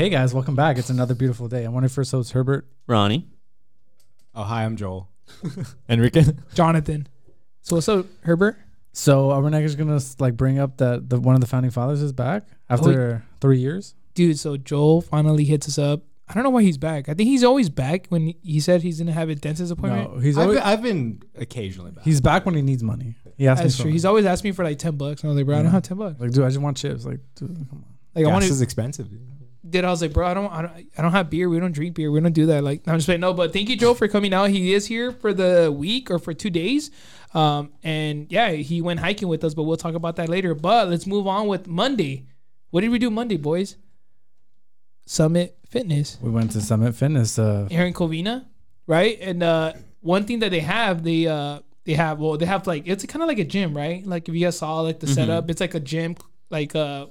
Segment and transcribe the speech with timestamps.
[0.00, 0.78] Hey guys, welcome back.
[0.78, 1.62] It's another beautiful day.
[1.62, 2.66] I'm one of your first hosts, Herbert.
[2.86, 3.28] Ronnie.
[4.34, 5.10] Oh, hi, I'm Joel.
[5.90, 6.24] Enrique.
[6.54, 7.06] Jonathan.
[7.60, 8.56] So what's up, Herbert?
[8.94, 11.70] So are we not just gonna like bring up that the one of the founding
[11.70, 13.94] fathers is back after three years?
[14.14, 16.00] Dude, so Joel finally hits us up.
[16.26, 17.10] I don't know why he's back.
[17.10, 20.14] I think he's always back when he said he's gonna have a dentist appointment.
[20.14, 22.04] No, he's I've, always, been, I've been occasionally back.
[22.04, 23.16] he's back when he needs money.
[23.36, 23.90] He asked That's me true.
[23.90, 25.22] for He's always asked me for like ten bucks.
[25.22, 26.18] And I was like, bro, I don't have ten bucks.
[26.18, 27.04] like, dude, I just want chips.
[27.04, 27.84] Like, dude, come on.
[28.14, 29.10] Like I Gas want is expensive.
[29.10, 29.39] dude.
[29.68, 31.48] Did I was like, bro, I don't, I don't I don't have beer.
[31.48, 32.10] We don't drink beer.
[32.10, 32.64] We don't do that.
[32.64, 34.50] Like I'm just saying no, but thank you, Joe, for coming out.
[34.50, 36.90] He is here for the week or for two days.
[37.34, 40.54] Um, and yeah, he went hiking with us, but we'll talk about that later.
[40.54, 42.26] But let's move on with Monday.
[42.70, 43.76] What did we do Monday, boys?
[45.06, 46.18] Summit Fitness.
[46.20, 47.38] We went to Summit Fitness.
[47.38, 48.46] Uh, here in Covina,
[48.86, 49.18] right?
[49.20, 52.84] And uh, one thing that they have, they uh, they have well, they have like
[52.86, 54.06] it's kind of like a gym, right?
[54.06, 56.16] Like if you guys saw like the setup, it's like a gym,
[56.50, 57.06] like uh,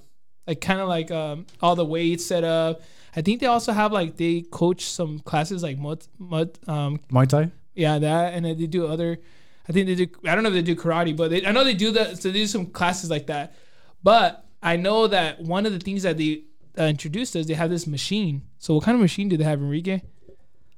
[0.49, 2.81] like kind of like um, all the weights set up.
[3.16, 7.28] I think they also have like they coach some classes like mud, mud, um, Muay
[7.28, 7.52] Thai.
[7.75, 9.19] yeah, that, and then they do other.
[9.67, 10.08] I think they do.
[10.25, 12.17] I don't know if they do karate, but they, I know they do that.
[12.17, 13.56] So they do some classes like that.
[14.03, 16.44] But I know that one of the things that they
[16.80, 18.41] uh, introduced us, they have this machine.
[18.58, 20.02] So what kind of machine do they have, Enrique?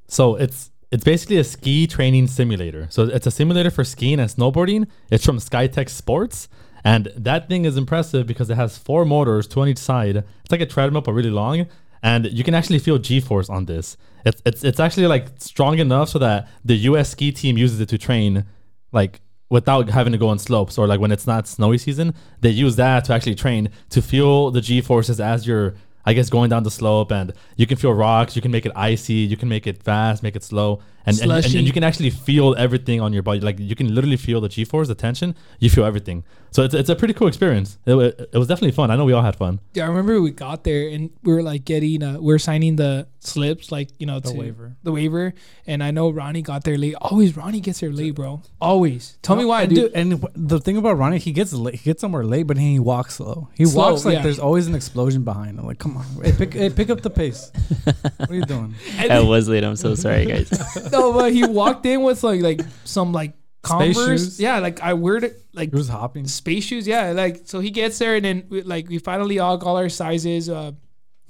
[0.10, 2.88] So it's it's basically a ski training simulator.
[2.90, 4.88] So it's a simulator for skiing and snowboarding.
[5.10, 6.50] It's from SkyTech Sports.
[6.84, 10.18] And that thing is impressive because it has four motors, two on each side.
[10.18, 11.68] It's like a treadmill, but really long.
[12.04, 13.98] And you can actually feel G-force on this.
[14.26, 17.90] It's it's it's actually like strong enough so that the US ski team uses it
[17.90, 18.46] to train
[18.92, 22.50] like without having to go on slopes or like when it's not snowy season, they
[22.50, 26.50] use that to actually train to feel the G forces as you're I guess going
[26.50, 29.50] down the slope and you can feel rocks, you can make it icy, you can
[29.50, 33.02] make it fast, make it slow, and and, and, and you can actually feel everything
[33.02, 33.40] on your body.
[33.40, 35.36] Like you can literally feel the G force, the tension.
[35.60, 36.24] You feel everything.
[36.54, 37.78] So it's, it's a pretty cool experience.
[37.86, 37.96] It,
[38.34, 38.92] it was definitely fun.
[38.92, 39.62] I know we all had fun.
[39.74, 42.76] Yeah, I remember we got there and we were like getting, uh, we are signing
[42.76, 44.76] the slips, like you know, The to- waiver.
[44.84, 45.34] the waiver.
[45.66, 46.96] And I know Ronnie got there late.
[47.00, 48.42] Always Ronnie gets there late, bro.
[48.60, 49.18] Always.
[49.22, 49.92] Tell me why, and dude.
[49.94, 53.16] And the thing about Ronnie, he gets late, he gets somewhere late, but he walks
[53.16, 53.48] slow.
[53.56, 54.22] He Slow, walks like yeah.
[54.24, 55.66] there's always an explosion behind him.
[55.66, 57.50] Like, come on, hey, pick, hey, pick up the pace.
[57.86, 58.76] what are you doing?
[59.00, 59.64] I was late.
[59.64, 60.50] I'm so sorry, guys.
[60.92, 63.34] no, but he walked in with like like some like
[63.66, 64.22] Space Converse.
[64.22, 64.40] shoes?
[64.40, 66.28] Yeah, like I wear it like He was hopping.
[66.28, 66.88] space shoes.
[66.88, 69.90] Yeah, like so he gets there and then we, like we finally all got our
[69.90, 70.50] sizes.
[70.50, 70.72] Uh,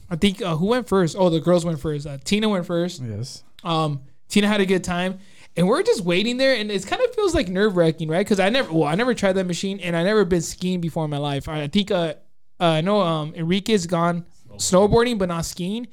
[0.10, 1.16] I think uh, who went first?
[1.18, 2.06] Oh, the girls went first.
[2.08, 3.02] Uh, Tina went first.
[3.02, 3.44] Yes.
[3.64, 5.20] Um, Tina had a good time,
[5.58, 8.20] and we're just waiting there, and it kind of feels like nerve wracking, right?
[8.26, 11.04] Because I never, well, I never tried that machine, and I never been skiing before
[11.06, 11.48] in my life.
[11.50, 12.14] I, I think, uh,
[12.60, 15.88] uh, I know, um, Enrique's gone snowboarding, but not skiing.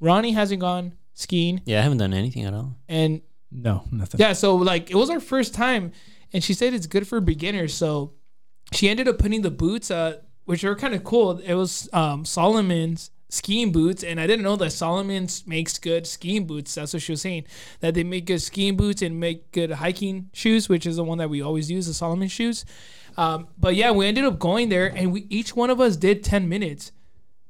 [0.00, 2.76] Ronnie hasn't gone skiing, Yeah, I haven't done anything at all.
[2.88, 4.20] and No, nothing.
[4.20, 5.92] yeah, so like it was our first time,
[6.32, 7.74] and she said it's good for beginners.
[7.74, 8.12] So
[8.72, 11.38] she ended up putting the boots, uh, which are kind of cool.
[11.38, 16.46] It was um, Salomon's skiing boots, and I didn't know that Salomon's makes good skiing
[16.46, 16.74] boots.
[16.74, 17.44] That's what she was saying.
[17.80, 21.18] That they make good skiing boots and make good hiking shoes, which is the one
[21.18, 22.64] that we always use, the Solomon shoes.
[23.16, 26.24] Um, but yeah, we ended up going there, and we each one of us did
[26.24, 26.92] ten minutes.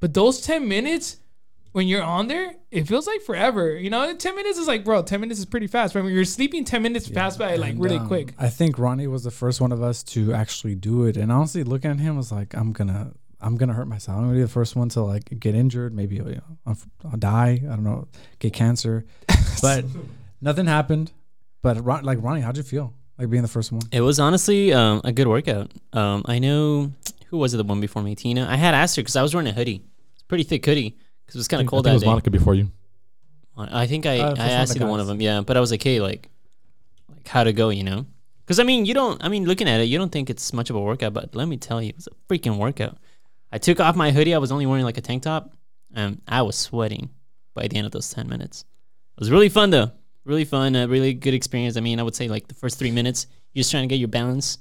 [0.01, 1.17] But those ten minutes
[1.73, 3.75] when you're on there, it feels like forever.
[3.75, 5.93] You know, 10 minutes is like, bro, 10 minutes is pretty fast.
[5.93, 8.33] When you're sleeping, 10 minutes pass by like And, really um, quick.
[8.37, 11.17] I think Ronnie was the first one of us to actually do it.
[11.17, 13.11] And honestly, looking at him was like, I'm gonna,
[13.41, 14.19] I'm gonna hurt myself.
[14.19, 15.95] I'm gonna be the first one to like get injured.
[15.95, 16.77] Maybe you know, I'll,
[17.11, 17.61] I'll die.
[17.63, 18.07] I don't know,
[18.39, 19.05] get cancer.
[19.61, 19.85] But
[20.41, 21.11] nothing happened.
[21.61, 22.93] But Ron, like Ronnie, how'd you feel?
[23.17, 23.81] Like being the first one?
[23.93, 25.71] It was honestly um, a good workout.
[25.93, 26.91] Um, I know
[27.27, 28.45] who was it the one before me, Tina.
[28.49, 29.81] I had asked her because I was wearing a hoodie.
[30.13, 31.95] It's a pretty thick hoodie because it was kind of cold I think that it
[31.95, 32.07] was day.
[32.09, 32.71] Monica before you.
[33.57, 35.09] I think I, Uh, I first asked of either one of guys.
[35.09, 35.21] them.
[35.21, 36.29] Yeah, but I was like, hey, like,
[37.09, 38.05] like how to go, you know?
[38.45, 39.23] Because I mean, you don't.
[39.23, 41.47] I mean, looking at it, you don't think it's much of a workout, but let
[41.47, 42.97] me tell you, it was a freaking workout.
[43.51, 44.33] I took off my hoodie.
[44.33, 45.53] I was only wearing like a tank top,
[45.93, 47.09] and I was sweating
[47.53, 48.65] by the end of those ten minutes.
[49.15, 49.91] It was really fun though.
[50.25, 50.75] Really fun.
[50.75, 51.77] A really good experience.
[51.77, 53.99] I mean, I would say like the first three minutes, you're just trying to get
[53.99, 54.57] your balance,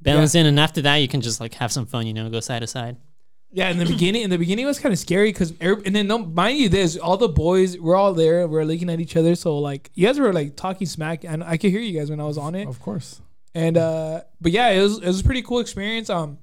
[0.00, 2.06] balance in, and after that, you can just like have some fun.
[2.06, 2.96] You know, go side to side.
[3.54, 6.06] Yeah, in the beginning, in the beginning, it was kind of scary because, and then
[6.06, 9.34] no, mind you, this all the boys we're all there, we're looking at each other.
[9.34, 12.18] So like, you guys were like talking smack, and I could hear you guys when
[12.18, 12.66] I was on it.
[12.66, 13.20] Of course.
[13.54, 16.08] And uh, but yeah, it was it was a pretty cool experience.
[16.08, 16.38] Um,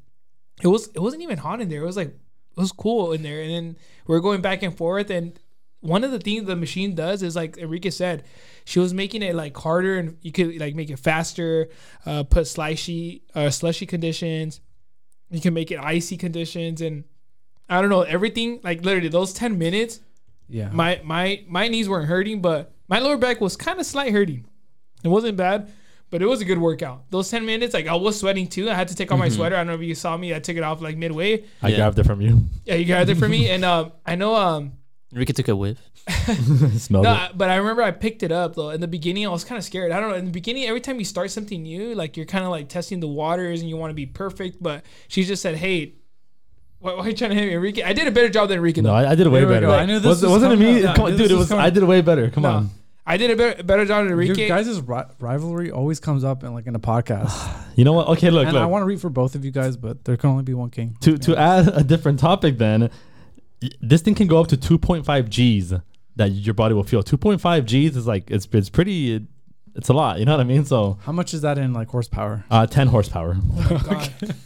[0.62, 1.82] it was it wasn't even hot in there.
[1.82, 4.78] It was like it was cool in there, and then we are going back and
[4.78, 5.10] forth.
[5.10, 5.40] And
[5.80, 8.26] one of the things the machine does is like Enrique said,
[8.66, 11.70] she was making it like harder, and you could like make it faster.
[12.06, 14.62] Uh, put slushy uh, slushy conditions.
[15.32, 17.04] You can make it icy conditions, and
[17.70, 18.60] I don't know everything.
[18.64, 20.00] Like literally those ten minutes,
[20.48, 20.70] Yeah.
[20.72, 24.46] my my my knees weren't hurting, but my lower back was kind of slight hurting.
[25.04, 25.72] It wasn't bad,
[26.10, 27.04] but it was a good workout.
[27.12, 28.70] Those ten minutes, like I was sweating too.
[28.70, 29.56] I had to take off my sweater.
[29.56, 30.34] I don't know if you saw me.
[30.34, 31.44] I took it off like midway.
[31.62, 31.76] I Yeah.
[31.78, 32.42] grabbed it from you.
[32.66, 34.74] Yeah, you grabbed it for me, and um, I know um,
[35.12, 35.80] Enrique took a whiff.
[36.78, 37.16] Smelled No, it.
[37.16, 38.70] I- but I remember I picked it up though.
[38.70, 39.92] In the beginning, I was kind of scared.
[39.92, 40.16] I don't know.
[40.16, 43.00] In the beginning, every time you start something new, like you're kind of like testing
[43.00, 44.62] the waters and you want to be perfect.
[44.62, 45.96] But she just said, "Hey,
[46.80, 48.58] why, why are you trying to hit me, Enrique?" I did a better job than
[48.58, 48.82] Enrique.
[48.82, 48.94] No.
[48.94, 49.68] I, I did it way better.
[49.68, 49.74] go.
[49.74, 50.84] I knew this was, was wasn't it me?
[50.86, 50.96] up.
[50.96, 51.50] Come I on, dude, this it was was.
[51.50, 52.30] coming I did it way better.
[52.30, 52.50] Come No.
[52.52, 52.70] on.
[53.08, 54.48] I did a better, better job than Enrique.
[54.48, 57.34] Your guys' ri- rivalry always comes up in like in a podcast,
[57.76, 58.08] You know what?
[58.10, 58.62] Okay, look, and look.
[58.62, 60.70] I want to root for both of you guys, but there can only be one
[60.70, 60.96] king.
[61.02, 62.90] to to add a different topic, then y-
[63.82, 65.74] this thing can go up to 2.5 G's
[66.16, 67.04] that your body will feel.
[67.04, 69.26] 2.5 G's is like it's it's pretty.
[69.76, 70.20] It's a lot.
[70.20, 70.66] You know what I mean?
[70.66, 72.44] So How much is that in like horsepower?
[72.50, 73.38] uh, 10 horsepower.
[73.40, 73.78] Oh my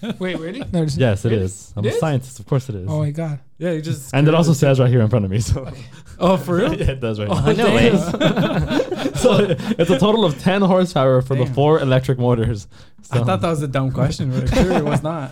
[0.02, 0.16] god!
[0.20, 0.60] Wait, really?
[0.72, 1.44] No, just- Yes, it really?
[1.44, 1.74] is.
[1.76, 2.00] I'm It a is?
[2.00, 2.40] scientist.
[2.40, 2.88] Of course it is.
[2.90, 3.40] Oh my god!
[3.58, 5.40] Yeah, you just and it also says right here in front of me.
[5.40, 5.72] So
[6.20, 6.74] oh for real.
[6.80, 7.30] yeah, it does right.
[7.32, 7.90] Oh, no way.
[9.16, 12.68] so it's a total of 10 horsepower for the four electric motors.
[13.12, 15.32] I thought that was a dumb question, but it was not.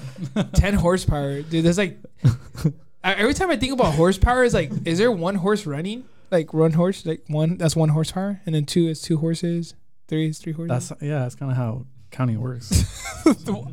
[0.53, 1.65] Ten horsepower, dude.
[1.65, 2.71] There's like I-
[3.03, 6.05] every time I think about horsepower, is like, is there one horse running?
[6.31, 9.73] Like one horse, like one that's one horsepower, and then two is two horses,
[10.07, 10.89] three is three horses.
[10.89, 12.85] That's yeah, that's kind of how counting works.
[13.49, 13.67] oh,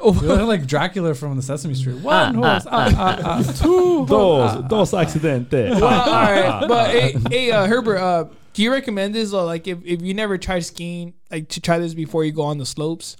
[0.00, 2.00] You look like Dracula from the Sesame Street.
[2.00, 3.52] One Ah, horse, ah, ah, ah.
[3.56, 4.06] two.
[4.06, 5.70] Dos, dos accidente.
[5.80, 9.32] Well, all right, but hey, hey uh, Herbert, uh, do you recommend this?
[9.32, 12.42] Or like, if, if you never tried skiing, like to try this before you go
[12.42, 13.16] on the slopes?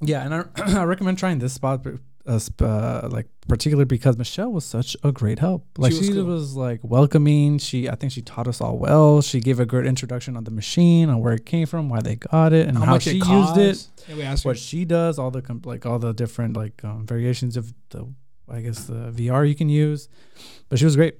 [0.00, 0.44] Yeah, and I,
[0.80, 1.82] I recommend trying this spot,
[2.38, 5.66] sp- uh, like particularly because Michelle was such a great help.
[5.76, 7.58] Like She she, was was, like welcoming.
[7.58, 9.20] She, I think she taught us all well.
[9.22, 12.16] She gave a good introduction on the machine, on where it came from, why they
[12.16, 13.86] got it, and how, she used it.
[14.08, 14.50] Yeah, we asked her.
[14.50, 18.06] What she does, all the com- like all the different like um, variations of the,
[18.48, 20.08] I guess the VR you can use.
[20.68, 21.16] But she was great.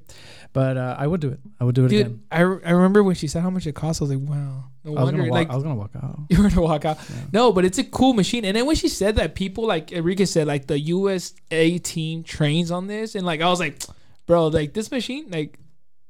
[0.53, 1.41] But uh, I would do it.
[1.59, 2.23] I would do it Dude, again.
[2.31, 4.03] I, I remember when she said how much it cost.
[4.03, 5.23] I was like, wow, no I was, wonder.
[5.23, 6.21] walk, Like I was gonna walk out.
[6.29, 6.99] you were gonna walk out.
[7.09, 7.17] Yeah.
[7.33, 8.45] No, but it's a cool machine.
[8.45, 12.71] And then when she said that people like Enrique said, like the USA team trains
[12.71, 13.83] on this, and like I was like,
[14.27, 15.59] bro, like this machine, like,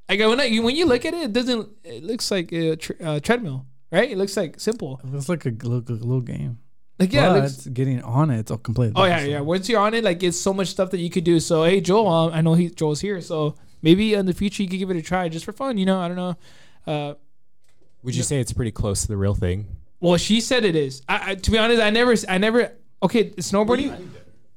[0.09, 1.69] like when I, when you look at it, it doesn't.
[1.85, 4.11] It looks like a tr- uh, treadmill, right?
[4.11, 5.01] It looks like simple.
[5.05, 6.59] It was like a little, little game.
[6.99, 8.95] Like yeah, but looks, getting on it, it's all completely.
[8.97, 9.41] Oh yeah, yeah.
[9.41, 11.39] Once you're on it, like it's so much stuff that you could do.
[11.39, 14.69] So hey, Joel, um, I know he Joel's here, so maybe in the future you
[14.69, 15.77] could give it a try just for fun.
[15.79, 16.37] You know, I don't know.
[16.87, 17.15] Uh,
[18.03, 19.67] Would you say it's pretty close to the real thing?
[20.01, 21.03] well, she said it is.
[21.09, 22.73] I, I to be honest, I never, I never.
[23.03, 24.09] Okay, snowboarding.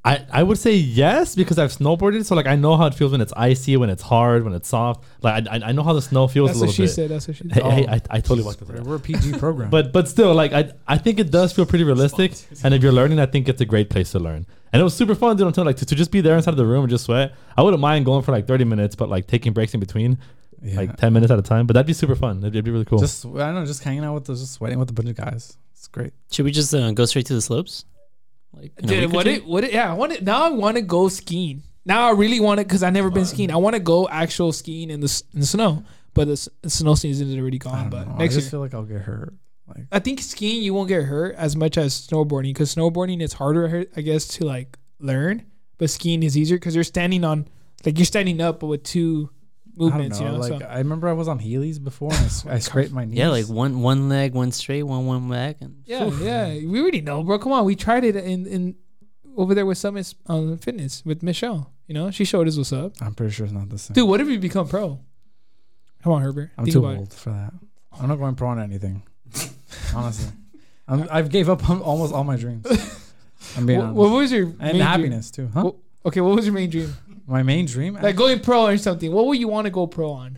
[0.07, 3.11] I, I would say yes because I've snowboarded, so like I know how it feels
[3.11, 5.03] when it's icy, when it's hard, when it's soft.
[5.23, 6.89] Like I, I I know how the snow feels That's a what little she bit.
[6.89, 7.09] said.
[7.09, 7.71] That's what she Hey, said.
[7.73, 9.71] hey, I, I totally walked We're, we're a PG program.
[9.71, 12.33] But but still, like I I think it does feel pretty realistic.
[12.63, 14.45] And if you're learning, I think it's a great place to learn.
[14.71, 15.47] And it was super fun, dude.
[15.47, 17.33] Until like to, to just be there inside of the room and just sweat.
[17.57, 20.19] I wouldn't mind going for like 30 minutes, but like taking breaks in between,
[20.61, 20.75] yeah.
[20.81, 21.65] like 10 minutes at a time.
[21.65, 22.37] But that'd be super fun.
[22.39, 22.99] It'd, it'd be really cool.
[22.99, 25.15] just I don't know, just hanging out with, the, just sweating with a bunch of
[25.15, 25.57] guys.
[25.73, 26.13] It's great.
[26.31, 27.85] Should we just uh, go straight to the slopes?
[28.55, 30.77] Like, in a Dude, what it, what it, yeah, I want it, now I want
[30.77, 31.63] to go skiing.
[31.85, 33.51] Now I really want it because I've never been skiing.
[33.51, 36.69] I want to go actual skiing in the, in the snow, but the, s- the
[36.69, 37.81] snow season is already I gone.
[37.81, 38.15] don't But know.
[38.15, 39.33] I next just year, feel like I'll get hurt.
[39.67, 43.33] Like I think skiing you won't get hurt as much as snowboarding because snowboarding is
[43.33, 45.45] harder, I guess, to like learn.
[45.77, 47.47] But skiing is easier because you're standing on,
[47.85, 49.44] like you're standing up but with two I don't
[49.77, 50.19] movements.
[50.19, 50.25] know.
[50.25, 53.05] You know, like so I remember I was on Heelys before and I scraped my
[53.05, 53.17] knees.
[53.17, 57.01] Yeah, like one one leg, went straight, one one back, and yeah, yeah, we already
[57.01, 57.39] know, bro.
[57.39, 58.75] Come on, we tried it in in
[59.37, 61.71] over there with Summit um, Fitness with Michelle.
[61.87, 62.93] You know, she showed us what's up.
[63.01, 63.93] I'm pretty sure it's not the same.
[63.93, 64.99] Dude, what if you become pro?
[66.03, 66.51] Come on, Herbert.
[66.57, 66.97] I'm Think too about it.
[66.99, 67.53] old for that.
[67.99, 69.03] I'm not going pro on anything.
[69.95, 70.31] honestly,
[70.87, 72.65] I'm, I've gave up on almost all my dreams.
[73.57, 73.97] I'm being What, honest.
[73.99, 74.81] what was your and main dream?
[74.81, 75.63] happiness too, huh?
[75.63, 75.75] What-
[76.07, 76.95] Okay, what was your main dream?
[77.27, 79.11] My main dream, Like going pro or something.
[79.11, 80.37] What would you want to go pro on?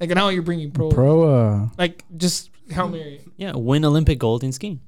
[0.00, 0.88] Like now you're bringing pro.
[0.90, 1.22] pro.
[1.22, 3.20] Uh, Like just Hail Mary.
[3.36, 4.80] yeah, win Olympic gold in skiing.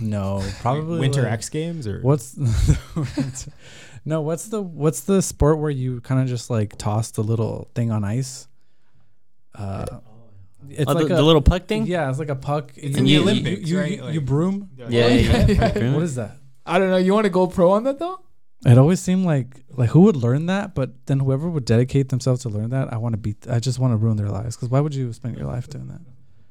[0.00, 2.36] no, probably Winter like- X Games or What's
[4.04, 4.20] no?
[4.20, 7.90] What's the what's the sport where you kind of just like toss the little thing
[7.90, 8.48] on ice?
[9.54, 9.86] Uh,
[10.68, 11.86] it's Oh, like the, a, the little puck thing.
[11.86, 12.72] Yeah, it's like a puck.
[12.76, 13.92] It's in the you- Olympics, you, right?
[13.92, 14.70] You, Like- you broom.
[14.76, 15.46] Yeah, yeah, yeah.
[15.76, 15.92] yeah.
[15.94, 16.36] What is that?
[16.66, 16.96] I don't know.
[16.96, 18.20] You want to go pro on that though?
[18.66, 22.42] It always seemed like like who would learn that, but then whoever would dedicate themselves
[22.42, 23.46] to learn that, I want to beat.
[23.48, 25.88] I just want to ruin their lives because why would you spend your life doing
[25.88, 26.00] that?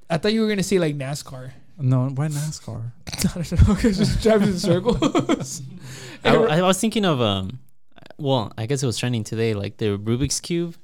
[0.10, 1.51] I thought you were gonna say like NASCAR.
[1.80, 2.92] No, why NASCAR?
[3.13, 3.75] I don't know.
[3.75, 5.62] Cause just driving in circles.
[6.24, 7.60] I, I was thinking of um,
[8.18, 10.75] well, I guess it was trending today, like the Rubik's cube,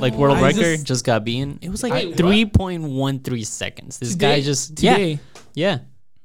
[0.00, 1.58] like world I record just- just, got beaten.
[1.62, 3.98] It was like Wait, three point one three seconds.
[3.98, 5.10] This guy Today- just Today.
[5.12, 5.18] yeah
[5.54, 5.78] yeah.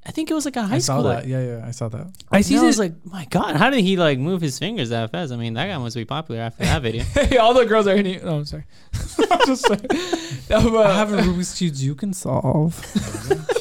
[0.07, 0.99] I think it was like a high school.
[0.99, 1.21] I saw schooler.
[1.21, 1.27] that.
[1.27, 2.07] Yeah, yeah, I saw that.
[2.31, 4.89] I I see I was like, my God, how did he like move his fingers
[4.89, 5.33] that fast?
[5.33, 7.03] I mean, that guy must be popular after that video.
[7.13, 8.21] Hey, all the girls are hitting.
[8.23, 8.63] Oh, I'm sorry.
[9.31, 9.81] I'm just sorry.
[10.49, 12.73] No, but, I have a Rubik's cube you can solve.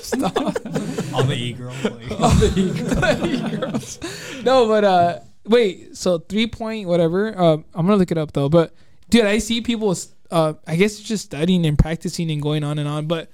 [0.02, 0.36] Stop.
[1.12, 1.84] all the e girls?
[2.12, 3.98] All the e girls.
[4.44, 5.96] No, but uh, wait.
[5.96, 7.36] So three point whatever.
[7.36, 8.48] Uh, I'm gonna look it up though.
[8.48, 8.72] But
[9.10, 9.96] dude, I see people
[10.30, 13.06] uh, I guess it's just studying and practicing and going on and on.
[13.06, 13.30] But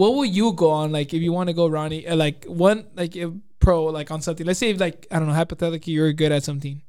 [0.00, 2.06] what will you go on like if you want to go, Ronnie?
[2.08, 4.46] Uh, like one like if pro like on something.
[4.46, 6.80] Let's say like I don't know, hypothetically you're good at something.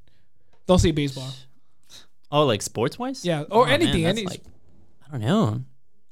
[0.65, 1.29] Don't say baseball.
[2.31, 3.25] Oh, like sports wise?
[3.25, 4.03] Yeah, or Oh, anything.
[4.03, 4.41] that's any, like,
[5.05, 5.61] I don't know.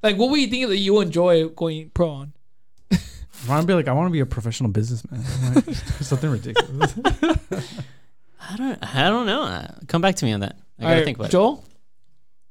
[0.03, 2.33] like what would you think that you enjoy going pro on?
[3.47, 5.23] Ron be like, I want to be a professional businessman.
[5.55, 6.93] Like, something ridiculous.
[8.41, 8.95] I don't.
[8.95, 9.43] I don't know.
[9.43, 10.57] Uh, come back to me on that.
[10.77, 11.31] I gotta Alright, think about it.
[11.31, 11.63] Joel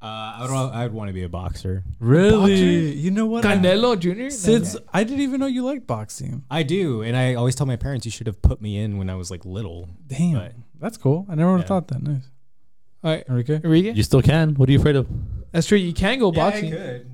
[0.00, 0.50] Uh, I would.
[0.52, 1.83] wa- I would want to be a boxer.
[1.99, 2.93] really?
[2.93, 3.45] You know what?
[3.45, 4.31] I- Canelo Jr.
[4.31, 6.45] Since I didn't even know you liked boxing.
[6.50, 9.11] I do, and I always tell my parents you should have put me in when
[9.11, 9.88] I was like little.
[10.07, 11.26] Damn, But- that's cool.
[11.28, 11.69] I never would have Yeah.
[11.69, 12.02] thought that.
[12.02, 12.31] Nice,
[13.02, 13.61] All right, Enrique.
[13.64, 13.93] Enrique.
[13.93, 14.55] You still can.
[14.55, 15.09] What are you afraid of?
[15.52, 15.78] That's true.
[15.78, 16.71] You can go boxing.
[16.71, 17.11] could.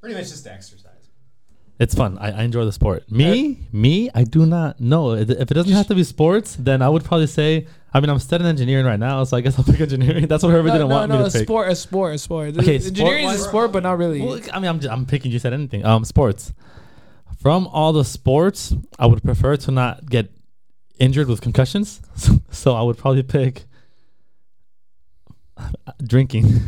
[0.00, 0.91] Pretty much just exercise.
[1.78, 2.16] It's fun.
[2.18, 3.10] I, I enjoy the sport.
[3.10, 5.12] Me, me, I do not know.
[5.14, 7.66] If it doesn't have to be sports, then I would probably say.
[7.94, 10.26] I mean, I'm studying engineering right now, so I guess I'll pick engineering.
[10.28, 11.46] That's what whoever No, didn't no, want no, me a to pick.
[11.46, 12.56] sport, a sport, a sport.
[12.58, 14.22] Okay, engineering is a sport, but not really.
[14.22, 15.30] Well, I mean, I'm, just, I'm picking.
[15.32, 15.84] You said anything.
[15.84, 16.52] Um, sports.
[17.40, 20.30] From all the sports, I would prefer to not get
[20.98, 22.00] injured with concussions.
[22.50, 23.64] so I would probably pick
[26.06, 26.44] drinking.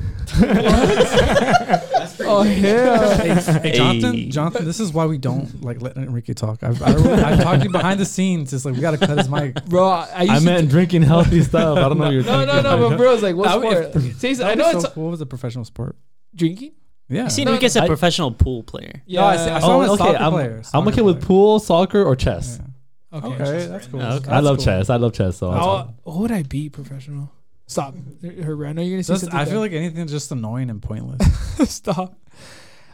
[2.26, 3.16] oh, oh yeah.
[3.60, 4.28] Hey, Jonathan, Hey.
[4.28, 6.62] Jonathan, this is why we don't like let Enrique talk.
[6.62, 8.52] I've, I, I've talked to you behind the scenes.
[8.52, 9.64] It's like we gotta cut his mic.
[9.66, 11.78] bro, I used I to meant drinking healthy stuff.
[11.78, 12.62] I don't know what you're No, thinking.
[12.62, 14.14] no, no, but bro, it's like what That would- sport?
[14.18, 15.04] Say, I know be it's so cool.
[15.04, 15.96] What was a professional sport?
[16.34, 16.72] drinking.
[17.08, 17.24] Yeah.
[17.24, 19.02] You see, No, Enrique's I- a professional pool player.
[19.06, 19.98] Yeah, No, I see- I saw Oh, him as okay.
[20.04, 21.26] soccer I'm, player, I'm soccer okay with player.
[21.26, 22.58] pool, soccer, or chess.
[22.60, 23.18] Yeah.
[23.18, 23.26] okay.
[23.28, 24.02] Oh, okay, that's cool.
[24.02, 24.30] Okay.
[24.30, 24.90] I love chess.
[24.90, 25.36] I love chess.
[25.36, 25.94] So that's How, fun.
[26.02, 27.30] what would I be professional?
[27.66, 28.66] Stop, Herbert.
[28.66, 29.38] I know you're gonna say Just- something.
[29.40, 31.20] I feel like anything's just annoying and pointless.
[31.70, 32.18] Stop.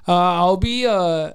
[0.08, 1.32] Uh, I'll be uh,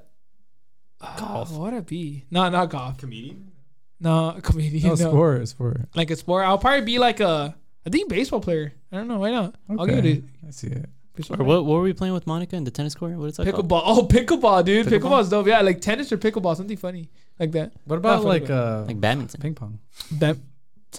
[1.17, 1.51] Golf.
[1.51, 2.25] What would I be?
[2.31, 2.97] No, not golf.
[2.97, 3.51] Comedian.
[3.99, 4.83] No, a comedian.
[4.83, 5.81] no, No, sport, sport.
[5.95, 6.45] Like a sport.
[6.45, 7.55] I'll probably be like a.
[7.85, 8.73] I think baseball player.
[8.91, 9.19] I don't know.
[9.19, 9.55] Why not?
[9.69, 10.23] I'll give it Okay.
[10.43, 10.89] a I see it.
[11.15, 11.47] baseball Or player.
[11.47, 13.11] what, what were we playing with Monica in the tennis court?
[13.13, 13.69] What is that called?
[13.69, 13.81] Pickleball.
[13.85, 14.87] Oh, pickleball, dude.
[14.87, 14.99] Pickleball?
[14.99, 15.47] Pickleball is dope.
[15.47, 17.73] Yeah, like tennis or pickleball, something funny like that.
[17.85, 19.39] What about funny, like but- uh Like badminton.
[19.41, 19.79] ping pong?
[20.13, 20.37] That.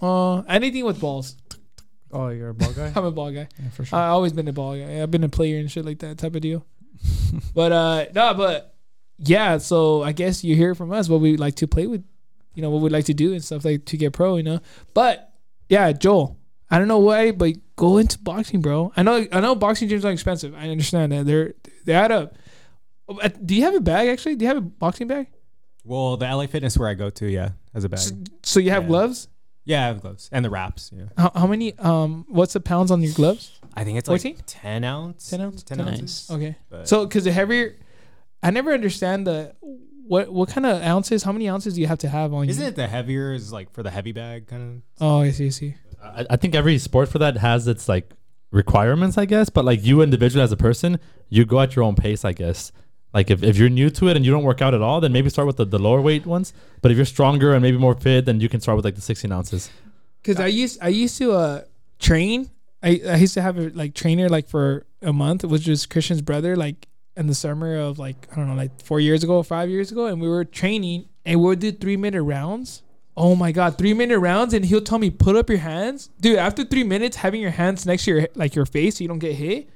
[0.00, 1.36] Uh, anything with balls.
[2.12, 2.92] Oh, you're a ball guy.
[2.96, 3.48] I'm a ball guy.
[3.62, 3.98] yeah, for sure.
[3.98, 5.02] I've always been a ball guy.
[5.02, 6.64] I've been a player and shit like that type of deal.
[7.54, 8.74] but uh, no, but
[9.18, 9.58] yeah.
[9.58, 12.04] So I guess you hear from us what we like to play with,
[12.54, 14.60] you know, what we like to do and stuff like to get pro, you know.
[14.94, 15.32] But
[15.68, 16.38] yeah, Joel,
[16.70, 18.92] I don't know why, but go into boxing, bro.
[18.96, 20.54] I know, I know, boxing gyms are expensive.
[20.54, 22.36] I understand that they're they add up.
[23.08, 24.36] Uh, Do you have a bag actually?
[24.36, 25.26] Do you have a boxing bag?
[25.84, 28.00] Well, the LA Fitness where I go to, yeah, has a bag.
[28.00, 28.88] So, so you have Yeah.
[28.88, 29.28] gloves.
[29.66, 30.90] Yeah, I have gloves and the wraps.
[30.94, 31.76] Yeah, How, how many?
[31.78, 33.58] Um, what's the pounds on your gloves?
[33.74, 34.34] I think it's 14?
[34.36, 35.28] like ten ounce.
[35.28, 35.62] 10 ounce?
[35.64, 36.30] 10 10 ounces.
[36.30, 36.56] Okay.
[36.70, 37.76] But So, because the heavier,
[38.42, 39.54] I never understand the
[40.06, 41.24] what what kind of ounces.
[41.24, 42.68] How many ounces do you have to have on your isn't you?
[42.68, 44.82] it the heavier is like for the heavy bag kind of?
[45.04, 45.46] Oh, I see.
[45.46, 45.74] I see.
[46.02, 48.12] I, I think every sport for that has its like
[48.52, 49.50] requirements, I guess.
[49.50, 52.70] But like you individually as a person, you go at your own pace, I guess.
[53.16, 55.10] Like if, if you're new to it and you don't work out at all, then
[55.10, 56.52] maybe start with the, the lower weight ones.
[56.82, 59.00] But if you're stronger and maybe more fit, then you can start with like the
[59.00, 59.70] 16 ounces.
[60.20, 61.62] Because I used I used to uh
[61.98, 62.50] train.
[62.82, 66.20] I I used to have a like trainer like for a month, which was Christian's
[66.20, 66.56] brother.
[66.56, 69.90] Like in the summer of like I don't know, like four years ago, five years
[69.90, 72.82] ago, and we were training and we would do three minute rounds.
[73.16, 76.36] Oh my god, three minute rounds, and he'll tell me put up your hands, dude.
[76.36, 79.20] After three minutes, having your hands next to your like your face so you don't
[79.20, 79.70] get hit,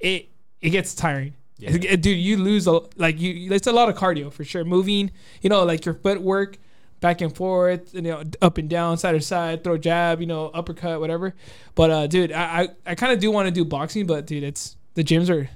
[0.00, 0.28] it
[0.60, 1.34] it gets tiring.
[1.60, 1.96] Yeah.
[1.96, 3.52] Dude, you lose a like you.
[3.52, 4.64] It's a lot of cardio for sure.
[4.64, 5.10] Moving,
[5.42, 6.58] you know, like your footwork
[7.00, 10.48] back and forth, you know, up and down, side to side, throw jab, you know,
[10.48, 11.34] uppercut, whatever.
[11.74, 14.42] But uh, dude, I I, I kind of do want to do boxing, but dude,
[14.42, 15.48] it's the gyms are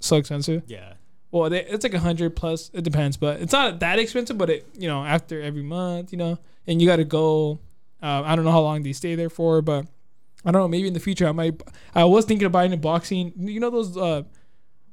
[0.00, 0.62] so expensive.
[0.66, 0.94] Yeah.
[1.30, 2.70] Well, they, it's like a hundred plus.
[2.74, 4.36] It depends, but it's not that expensive.
[4.36, 7.58] But it, you know, after every month, you know, and you got to go.
[8.02, 9.86] Uh, I don't know how long they stay there for, but
[10.44, 10.68] I don't know.
[10.68, 11.62] Maybe in the future, I might.
[11.94, 13.32] I was thinking of buying a boxing.
[13.36, 13.96] You know those.
[13.96, 14.24] Uh,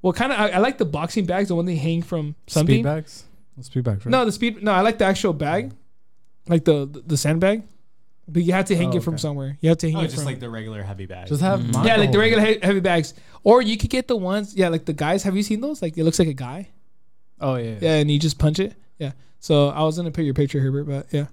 [0.01, 0.39] well, kind of.
[0.39, 2.75] I, I like the boxing bags, the one they hang from something.
[2.75, 3.24] Speed bags.
[3.62, 4.12] Speed bags, right?
[4.12, 4.63] No, the speed.
[4.63, 5.74] No, I like the actual bag,
[6.48, 7.63] like the the, the sandbag.
[8.32, 9.22] But you have to hang Oh, it from okay.
[9.22, 9.58] somewhere.
[9.60, 10.01] You have to hang it up.
[10.01, 10.25] Oh, it just from.
[10.25, 11.27] like the regular heavy bag.
[11.27, 11.84] Just have Mhm.
[11.84, 14.56] yeah, like the regular he- heavy bags, or you could get the ones.
[14.56, 15.24] Yeah, like the guys.
[15.24, 15.82] Have you seen those?
[15.82, 16.70] Like it looks like a guy.
[17.41, 17.77] Oh yeah.
[17.82, 18.75] Yeah, and you just punch it.
[19.00, 19.13] Yeah.
[19.39, 21.25] So I was gonna put your picture, Herbert, but yeah.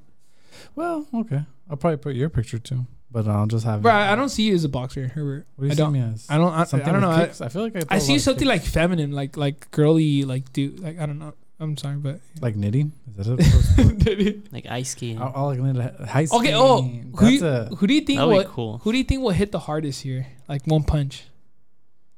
[0.74, 1.42] Well, okay.
[1.68, 3.82] I'll probably put your picture too, but I'll just have.
[3.82, 3.96] Bro, it.
[3.96, 5.46] I I don't see you as a boxer, Herbert.
[5.56, 5.92] What do you I see don't.
[5.92, 6.26] me as?
[6.28, 6.52] I don't.
[6.52, 7.08] I, I Something don't know.
[7.08, 7.40] with I, kicks?
[7.40, 7.82] I, feel like I.
[7.96, 10.80] I see lot of something like feminine, like like girly, like dude.
[10.80, 11.34] Like I don't know.
[11.58, 12.92] I'm sorry, but like knitting.
[13.18, 13.44] Is that a
[14.36, 14.52] sport?
[14.52, 15.20] Like ice skating.
[15.20, 16.52] I'll, I'll like knit a high okay.
[16.54, 18.78] Oh, who That's you, a who do you think That'd be what cool.
[18.78, 20.26] who do you think will hit the hardest here?
[20.48, 21.24] Like one punch.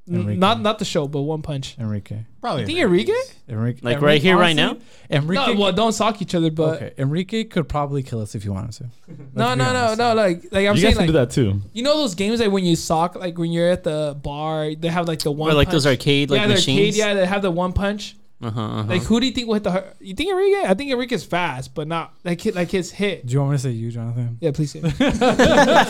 [0.09, 0.39] N- Enrique.
[0.39, 1.77] Not not the show, but One Punch.
[1.79, 2.21] Enrique.
[2.41, 2.63] Probably.
[2.63, 3.13] You think Enrique?
[3.49, 3.81] Enrique.
[3.83, 4.77] Like right here, right now?
[5.11, 5.55] Enrique.
[5.55, 8.49] No, well, don't sock each other, but okay, Enrique could probably kill us if he
[8.49, 8.85] wanted to.
[8.85, 8.91] no,
[9.35, 10.15] Let's no, no, no.
[10.15, 11.61] Like, like I'm you saying, guys can do that too.
[11.73, 14.89] you know those games like when you sock, like when you're at the bar, they
[14.89, 15.51] have like the one.
[15.51, 15.73] Or like punch.
[15.73, 16.79] those arcade like yeah, the machines.
[16.81, 18.15] arcade, yeah, they have the one punch.
[18.41, 18.83] Uh-huh, uh-huh.
[18.85, 19.73] Like who do you think will hit the?
[19.73, 20.63] har- You think Enrique?
[20.65, 23.27] I think Enrique's fast, but not like hit, like his hit.
[23.27, 24.39] Do you want me to say you, Jonathan?
[24.41, 24.79] Yeah, please say.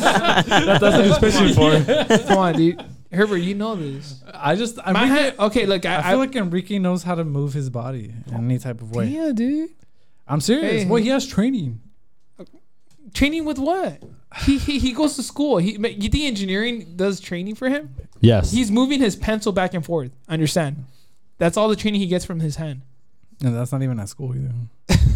[0.09, 2.25] That's what he's fishing for.
[2.27, 2.83] Come on, dude.
[3.13, 4.23] Herbert, you know this.
[4.33, 7.03] I just I, My Enrique, hand, okay, look, I, I I, feel like Enrique knows
[7.03, 9.07] how to move his body in any type of way.
[9.07, 9.71] yeah, dude.
[10.27, 10.83] I'm serious.
[10.83, 10.89] Hey.
[10.89, 11.81] well, he has training.
[13.15, 14.03] Training with what?
[14.45, 15.57] He, he he goes to school.
[15.57, 17.95] He you think engineering does training for him?
[18.21, 18.53] Yes.
[18.53, 20.11] He's moving his pencil back and forth.
[20.29, 20.85] Understand?
[21.39, 22.83] That's all the training he gets from his hand.
[23.43, 24.53] And that's not even at school either.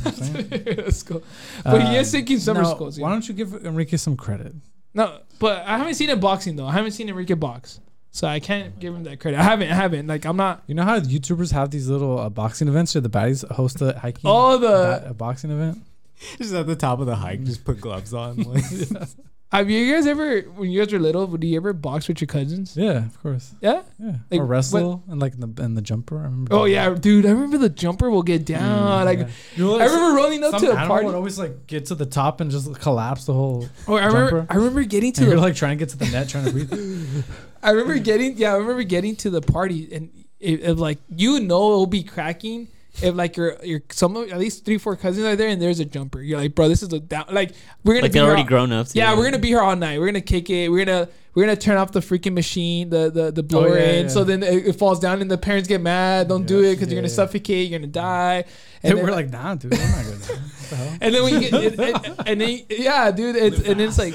[0.06, 0.48] I'm saying.
[0.76, 1.22] That's cool.
[1.64, 2.98] But he is Um, taking summer now, schools.
[2.98, 4.54] Why don't you give Enrique some credit?
[4.94, 6.66] No, but I haven't seen him boxing though.
[6.66, 7.80] I haven't seen Enrique box,
[8.10, 9.40] so I can't give him that credit.
[9.40, 9.70] I haven't.
[9.70, 10.06] I haven't.
[10.06, 10.62] Like I'm not.
[10.66, 13.98] You know how YouTubers have these little uh, boxing events, or the baddies host a
[13.98, 15.78] hiking Oh, the ba- a boxing event?
[16.38, 18.36] Just at the top of the hike, just put gloves on.
[18.36, 18.62] Like,
[19.52, 21.26] have you guys ever when you guys were little?
[21.26, 22.76] Would you ever box with your cousins?
[22.76, 23.54] Yeah, of course.
[23.60, 23.82] Yeah.
[23.98, 26.18] Yeah, Like, or wrestle and like in the and the jumper.
[26.18, 26.54] I remember.
[26.54, 27.26] Oh yeah, dude.
[27.26, 29.02] I remember the jumper will get down.
[29.02, 29.30] Mm, like that.
[29.56, 31.06] You know, I remember running up to a party.
[31.06, 33.68] would always like get to the top and just collapse the whole.
[33.86, 34.30] Or I remember.
[34.40, 34.46] jumper.
[34.52, 35.34] I remember getting to And the.
[35.34, 37.24] you're like trying to get to the net, trying to breathe.
[37.62, 38.36] I remember getting.
[38.38, 42.02] Yeah, I remember getting to the party and if, if like you know it'll be
[42.02, 42.68] cracking.
[43.00, 45.80] If like your your some of- at least three four cousins are there and there's
[45.80, 47.24] a jumper, you're like, bro, this is a down.
[47.30, 47.52] Like
[47.84, 48.88] we're gonna like be they're already all- grown up.
[48.92, 49.98] Yeah, we're gonna be here all night.
[49.98, 50.68] We're gonna kick it.
[50.68, 53.90] We're gonna we're gonna turn off the freaking machine, the the the blower Oh, yeah,
[53.92, 54.08] in, yeah.
[54.08, 56.28] so then it, it falls down and the parents get mad.
[56.28, 57.68] Don't do it because you're gonna suffocate.
[57.70, 58.44] You're gonna die.
[58.84, 60.16] And then- we're like, nah, dude, I'm not gonna.
[60.16, 64.12] the and then we, get, it- and then yeah, dude, it's and it's like,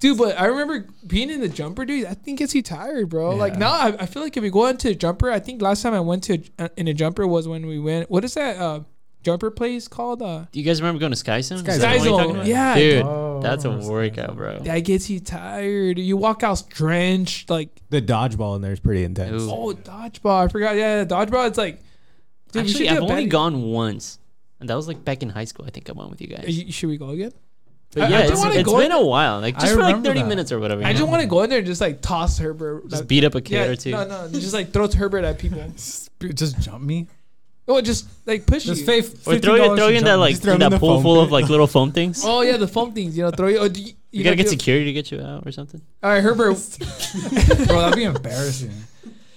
[0.00, 0.18] dude.
[0.18, 2.04] But I remember being in the jumper, dude.
[2.06, 3.30] I think gets you tired, bro.
[3.34, 5.80] Like now, I, I feel like if we go into a jumper, I think last
[5.80, 8.10] time I went to a, in a jumper was when we went.
[8.10, 8.80] What is that uh,
[9.24, 10.22] jumper place called?
[10.22, 11.58] Uh, Do you guys remember going to Sky Zone?
[11.58, 12.36] Is Sky that Sky the one you're talking Zone.
[12.36, 12.46] about?
[12.46, 14.58] Yeah, dude, Oh, that's a Sky workout, bro.
[14.60, 15.98] that gets you tired.
[15.98, 19.42] You walk out drenched, like the dodgeball in there is pretty intense.
[19.42, 19.50] Ooh.
[19.50, 20.44] oh dodgeball.
[20.44, 20.76] I forgot.
[20.76, 21.48] Yeah, dodgeball.
[21.48, 21.80] It's like.
[22.52, 24.18] Dude, we Actually, should do I've a only bet- gone once,
[24.60, 25.64] and that was like back in high school.
[25.66, 26.44] I think I went with you guys.
[26.48, 27.32] You- Should we go again?
[27.92, 29.40] But I- I yeah, just it's, wanna it's go been in- a while.
[29.40, 30.28] Like I just for like remember thirty that.
[30.28, 30.80] minutes or whatever.
[30.82, 31.10] you I just know?
[31.10, 32.88] want to go in there and just like toss Herbert.
[32.90, 33.90] just like- beat up a kid yeah, or two.
[33.90, 35.60] No, no, just like throw Herbert at people.
[36.32, 37.08] Just jump me.
[37.66, 38.86] Oh, just like push Just you.
[38.86, 39.26] faith.
[39.26, 40.80] Or throw you, throw you in that like Just throw in him in that the
[40.80, 41.32] pool foam full of pit.
[41.32, 42.22] like little foam things.
[42.24, 43.16] Oh yeah, the foam things.
[43.16, 43.58] You know, throw you.
[43.58, 45.80] Oh, do you, you, gotta get do- security to get you out or something.
[46.02, 46.54] All right, Herbert.
[47.66, 48.72] Bro, that'd be embarrassing.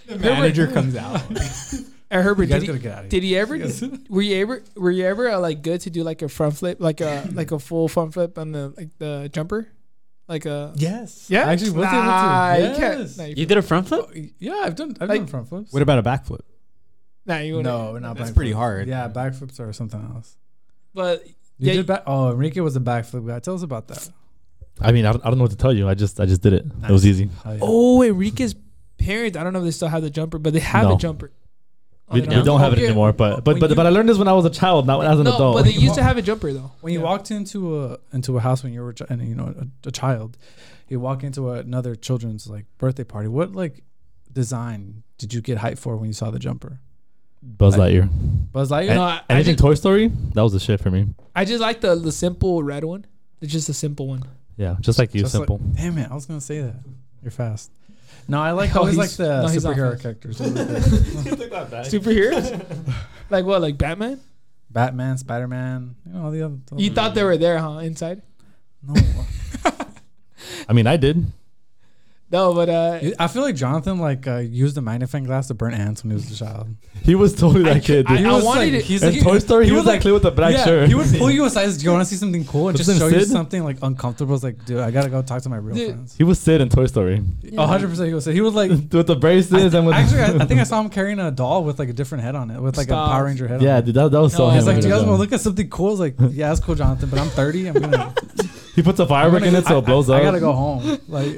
[0.07, 1.21] The manager comes out.
[2.11, 3.09] uh, Herbert, You guys did gotta he, get out of here.
[3.09, 3.57] did he ever?
[4.09, 4.63] were you ever?
[4.75, 7.51] Were you ever uh, like good to do like a front flip, like a like
[7.51, 9.67] a full front flip on the like the jumper,
[10.27, 11.27] like a Yes.
[11.29, 11.47] yeah?
[11.47, 12.99] I actually was nah, able you can't.
[12.99, 13.17] Yes.
[13.17, 14.05] Nah, you, You did a front flip?
[14.39, 14.97] Yeah, I've done.
[14.99, 15.71] I've Like- done front flips.
[15.71, 16.41] What about a backflip?
[17.27, 17.75] Nah, you wouldn't.
[17.75, 18.35] No, not That's backflips.
[18.35, 18.87] pretty hard.
[18.87, 20.35] Yeah, backflips or something else.
[20.93, 22.03] But You Yeah, did back.
[22.07, 23.39] Oh, Enrique was a backflip guy.
[23.39, 24.09] Tell us about that.
[24.79, 25.87] I mean, I don't, I don't know what to tell you.
[25.89, 26.65] I just I just did it.
[26.87, 27.29] It was easy.
[27.45, 27.59] Oh, yeah.
[27.61, 28.53] oh, Enrique's
[28.99, 29.37] parents.
[29.37, 30.95] I don't know if they still have the jumper, but they have No.
[30.95, 31.31] a jumper.
[32.09, 32.45] Oh, We, they we don't?
[32.45, 32.85] don't have it Okay.
[32.85, 33.11] anymore.
[33.11, 35.03] But but When but, you- but I learned this when I was a child, not
[35.03, 35.55] as an no, adult.
[35.57, 36.71] but they used to have a jumper though.
[36.81, 37.05] when you Yeah.
[37.05, 39.87] walked into a into a house when you were a chi- and, you know a,
[39.89, 40.37] a child,
[40.89, 43.27] you walk into another children's like birthday party.
[43.27, 43.83] What like
[44.31, 46.79] design did you get hyped for when you saw the jumper?
[47.41, 48.09] Buzz I- Lightyear.
[48.51, 48.95] Buzz Lightyear.
[48.95, 50.07] No, I, I Anything just, Toy Story?
[50.33, 51.07] That was the shit for me.
[51.35, 53.05] I just like the the simple red one.
[53.41, 54.23] It's just a simple one.
[54.57, 55.57] Yeah, just like you, Just like- simple.
[55.75, 56.75] damn it, I was gonna say that.
[57.21, 57.69] You're fast.
[58.27, 60.01] No, I like Oh, always like he's- the no, he's not superhero fast.
[60.03, 60.37] characters.
[60.39, 61.71] Those are good.
[61.85, 62.93] Superheroes?
[63.29, 63.61] like what?
[63.61, 64.19] Like Batman?
[64.69, 65.95] Batman, Spider Man.
[66.05, 66.57] You know all the other.
[66.75, 67.77] You thought they were there, huh?
[67.79, 68.21] Inside?
[68.83, 68.95] no.
[70.69, 71.25] I mean, I did.
[72.29, 75.73] No, but uh, I feel like Jonathan like uh, used a magnifying glass to burn
[75.73, 76.67] ants when he was a child.
[77.01, 78.05] He was totally that I- kid.
[78.07, 78.25] I- Dude.
[78.25, 80.11] I was wanted like, it- he's In like, Toy Story, he, was like that kid
[80.11, 80.89] with the black yeah, shirt.
[80.89, 81.71] He would pull you aside.
[81.77, 82.67] Do you want to see something cool?
[82.67, 84.35] And just him show you something like uncomfortable.
[84.35, 85.87] It's like, dude, I gotta go talk to my real Dude.
[85.93, 86.17] friends.
[86.17, 87.23] He was Sid in Toy Story
[87.55, 88.09] A hundred percent.
[88.09, 88.25] He was.
[88.25, 88.71] He was like.
[88.91, 91.63] with the braces and with Actually, I, I think I saw him carrying a doll
[91.63, 93.07] with like a different head on it, with like Stop.
[93.07, 93.61] a Power Ranger head.
[93.61, 94.55] yeah, on dude, that, that was so No, him.
[94.55, 95.87] He's like, do you guys want to look at something cool?
[95.87, 97.09] I was like, yeah, that's cool, Jonathan.
[97.09, 97.67] But I'm 30.
[97.69, 98.13] I'm gonna.
[98.75, 100.21] He puts a I'm firework in it so it blows up.
[100.21, 100.99] I gotta go home.
[101.07, 101.35] Like,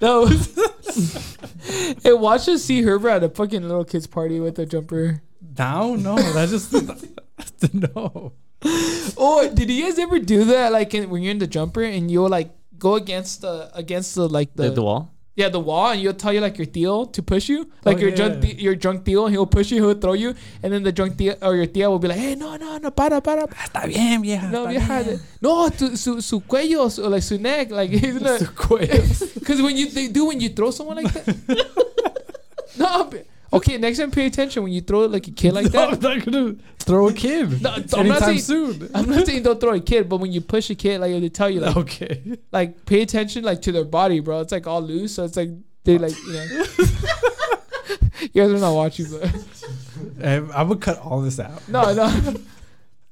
[0.00, 0.26] no.
[2.02, 5.22] hey, watch us see Herbert at a fucking little kids party with a jumper.
[5.58, 6.72] now, no, that's just
[7.74, 8.32] no.
[8.62, 10.72] Oh, did you guys ever do that?
[10.72, 14.28] Like in, when you're in the jumper and you'll like go against the against the
[14.28, 15.12] like The, the, the wall.
[15.40, 17.96] Yeah the wall and you'll tell you like your Theo to push you oh, like
[17.96, 18.16] Oh, your yeah.
[18.20, 21.16] drunk Thi- your drunk and he'll push you he'll throw you and then the drunk
[21.18, 23.86] Theo or your Theo will be like hey no no no para para ah, Está
[23.88, 24.50] bien, vieja.
[24.50, 25.18] no vieja bien.
[25.40, 27.90] no tu, su su cuello su, like su neck like
[28.38, 31.26] Su it because when you they do when you throw someone like that
[32.78, 33.10] No,
[33.52, 33.78] okay.
[33.78, 36.02] Next time, pay attention when you throw it like a kid like No, I'm that.
[36.16, 38.90] not gonna throw a kid No, I'm not saying- soon.
[38.94, 41.28] I'm not saying don't throw a kid, but when you push a kid, like they
[41.28, 42.38] tell you, like, Okay.
[42.52, 44.40] like pay attention, like to their body, bro.
[44.40, 45.50] It's like all loose, so it's like
[45.84, 46.64] they like you know.
[48.20, 51.66] you guys are not watching, but I would cut all this out.
[51.68, 52.34] no, no,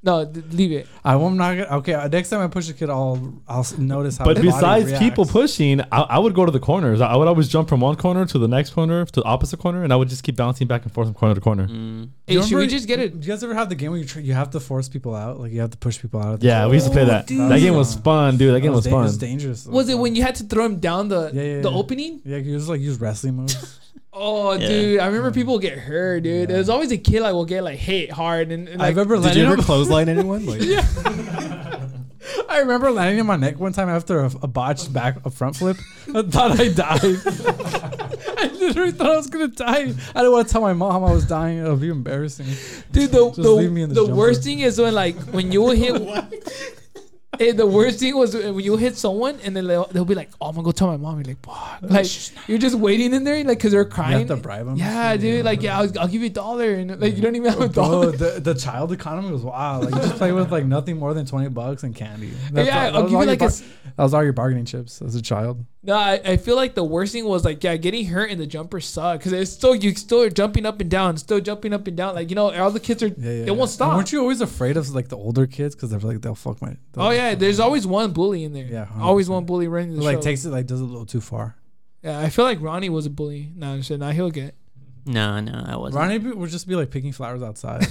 [0.02, 0.24] no.
[0.24, 0.86] d- Leave it.
[1.04, 1.76] I am not gonna.
[1.78, 4.24] Okay, uh, next time I push a kid, I'll I'll notice how.
[4.24, 7.00] But his body besides people pushing, I, I would go to the corners.
[7.00, 9.82] I would always jump from one corner to the next corner to the opposite corner,
[9.84, 11.66] and I would just keep bouncing back and forth from corner to corner.
[11.66, 12.10] Mm.
[12.26, 13.18] Hey, Do you should we just get it?
[13.20, 15.14] Do you guys ever have the game where you tr- you have to force people
[15.14, 15.40] out?
[15.40, 16.34] Like you have to push people out.
[16.34, 17.26] Of the Yeah, we used to play that.
[17.26, 17.50] dude.
[17.50, 18.54] That game was fun, dude.
[18.54, 19.20] That game was da- it was fun.
[19.28, 19.66] dangerous.
[19.66, 21.76] Was it when you had to throw him down the Yeah, yeah, the yeah.
[21.76, 22.20] opening?
[22.24, 23.80] Yeah, you just like use wrestling moves.
[24.20, 24.66] Oh, Yeah.
[24.68, 26.48] dude, I remember people get hurt, dude.
[26.50, 26.54] Yeah.
[26.56, 29.20] There's always a kid like will get like hit hard, and, and I like, remember
[29.28, 30.44] Did you ever on- clothesline anyone?
[30.46, 30.84] Like, yeah.
[32.48, 35.56] I remember landing on my neck one time after a, a botched back a front
[35.56, 35.76] flip.
[36.14, 37.00] I thought I died.
[38.38, 39.76] I literally thought I was gonna die.
[39.76, 41.58] I didn't want to tell my mom I was dying.
[41.58, 42.46] It would be embarrassing.
[42.92, 45.62] dude, the Just leave me in the, the worst thing is when like when you
[45.62, 45.94] will hit.
[47.42, 50.14] Hey, the worst thing was uh, when you hit someone and then they'll, they'll be
[50.16, 52.06] like, "Oh, I'm gonna go tell my mom." You're like, "Fuck!" Like
[52.48, 54.18] you're just waiting in there, like, cause they're You crying.
[54.26, 54.76] have to bribe them.
[54.76, 55.44] yeah, dude.
[55.44, 57.68] Like, yeah, I'll, I'll give you a dollar, and like you don't even have a
[57.68, 59.84] Bro, the, the child economy was wild.
[59.84, 62.32] Like you just play with like nothing more than twenty bucks and candy.
[62.50, 63.62] That's Yeah, all- I'll give you like bar- s-
[63.98, 65.66] that was all your bargaining chips as a child.
[65.82, 68.46] No, I, I feel like the worst thing was like yeah, getting hurt in the
[68.46, 71.86] jumper sucked because it's still you still are jumping up and down, still jumping up
[71.88, 72.14] and down.
[72.14, 73.30] Like you know, all the kids are Yeah, yeah.
[73.46, 73.96] it won't And stop.
[73.96, 76.76] weren't you always afraid of like the older kids because they're like they'll fuck my.
[76.92, 78.66] they'll- Oh yeah, there's always one bully in there.
[78.66, 79.30] Yeah, always 100%.
[79.32, 80.22] one bully running the like show.
[80.22, 81.56] takes it like does it a little too far.
[82.04, 83.50] yeah, I feel like Ronnie was a bully.
[83.56, 84.54] No, shit, now he'll get.
[85.06, 86.00] No, no, I wasn't.
[86.00, 87.80] Ronnie be- would just be like picking flowers outside.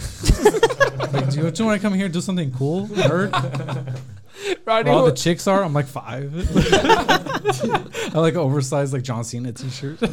[1.13, 2.87] like, do you, do you want to come here and do something cool?
[2.87, 3.31] Nerd?
[4.65, 6.33] Ronnie, Where all the wa- chicks are, I'm like five.
[8.15, 9.99] I like oversized like John Cena t-shirt.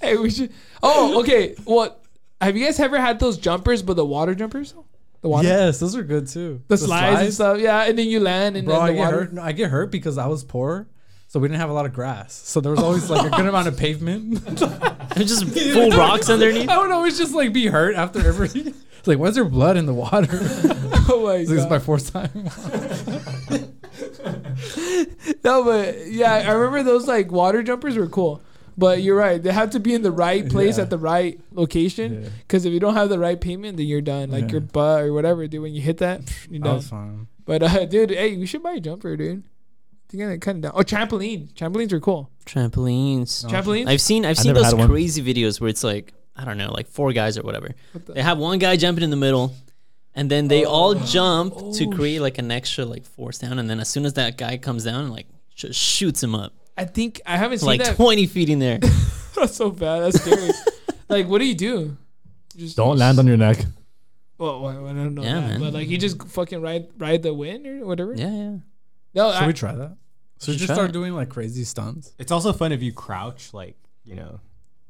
[0.00, 0.52] hey, we should.
[0.82, 1.54] Oh, okay.
[1.64, 2.02] What?
[2.40, 4.74] Have you guys ever had those jumpers, but the water jumpers?
[5.22, 5.48] The water.
[5.48, 6.60] yes, those are good too.
[6.68, 7.58] The, slides, and stuff.
[7.58, 9.16] Yeah, and then you land and Bro, then I the get water.
[9.16, 9.32] hurt.
[9.32, 10.86] No, I get hurt because I was poor,
[11.28, 12.34] so we didn't have a lot of grass.
[12.34, 14.44] So there was always like a good amount of pavement.
[14.44, 14.60] There's
[15.40, 16.68] just full rocks underneath.
[16.68, 18.74] I would always just like be hurt after every.
[19.04, 20.26] It's like, why is there blood in the water?
[21.06, 21.48] Oh my god.
[21.48, 22.30] this is my fourth time.
[25.44, 28.40] No, but yeah, I remember those like water jumpers were cool.
[28.78, 30.84] But you're right; they have to be in the right place Yeah.
[30.84, 32.22] at the right location.
[32.22, 32.28] Yeah.
[32.38, 34.30] Because if you don't have the right payment, then you're done.
[34.30, 34.52] Like Yeah.
[34.52, 35.60] your butt or whatever, dude.
[35.62, 36.76] When you hit that, you're done.
[36.76, 36.90] was.
[37.44, 39.44] But uh, dude, hey, we should buy a jumper, dude.
[40.08, 40.72] To get it down.
[40.74, 41.52] Oh, trampoline.
[41.52, 42.30] Trampolines are cool.
[42.46, 43.44] Trampolines.
[43.44, 43.86] Trampolines.
[43.88, 46.88] I've seen I've I seen those crazy videos where it's like I don't know, like
[46.88, 47.70] four guys or whatever.
[47.92, 49.54] What the- They have one guy jumping in the middle,
[50.14, 53.58] and then they all oh, jump to Oh, create like an extra like force down,
[53.58, 56.84] and then as soon as that guy comes down, like just shoots him up I
[56.84, 57.96] think I haven't seen like that.
[57.96, 58.78] 20 feet in there.
[59.36, 60.00] That's so bad.
[60.00, 60.50] That's scary.
[61.08, 61.96] like, what do you do?
[62.56, 63.58] Just Don't land on your neck.
[64.38, 65.60] Well, well, I don't know Yeah, that, man.
[65.60, 68.14] but like you just fucking ride ride the wind or whatever.
[68.14, 68.56] yeah, yeah.
[69.14, 69.96] No, Should I, we try that?
[70.38, 70.92] So we just start it.
[70.92, 72.12] doing like crazy stunts?
[72.18, 74.40] it's also fun if you crouch, like you know.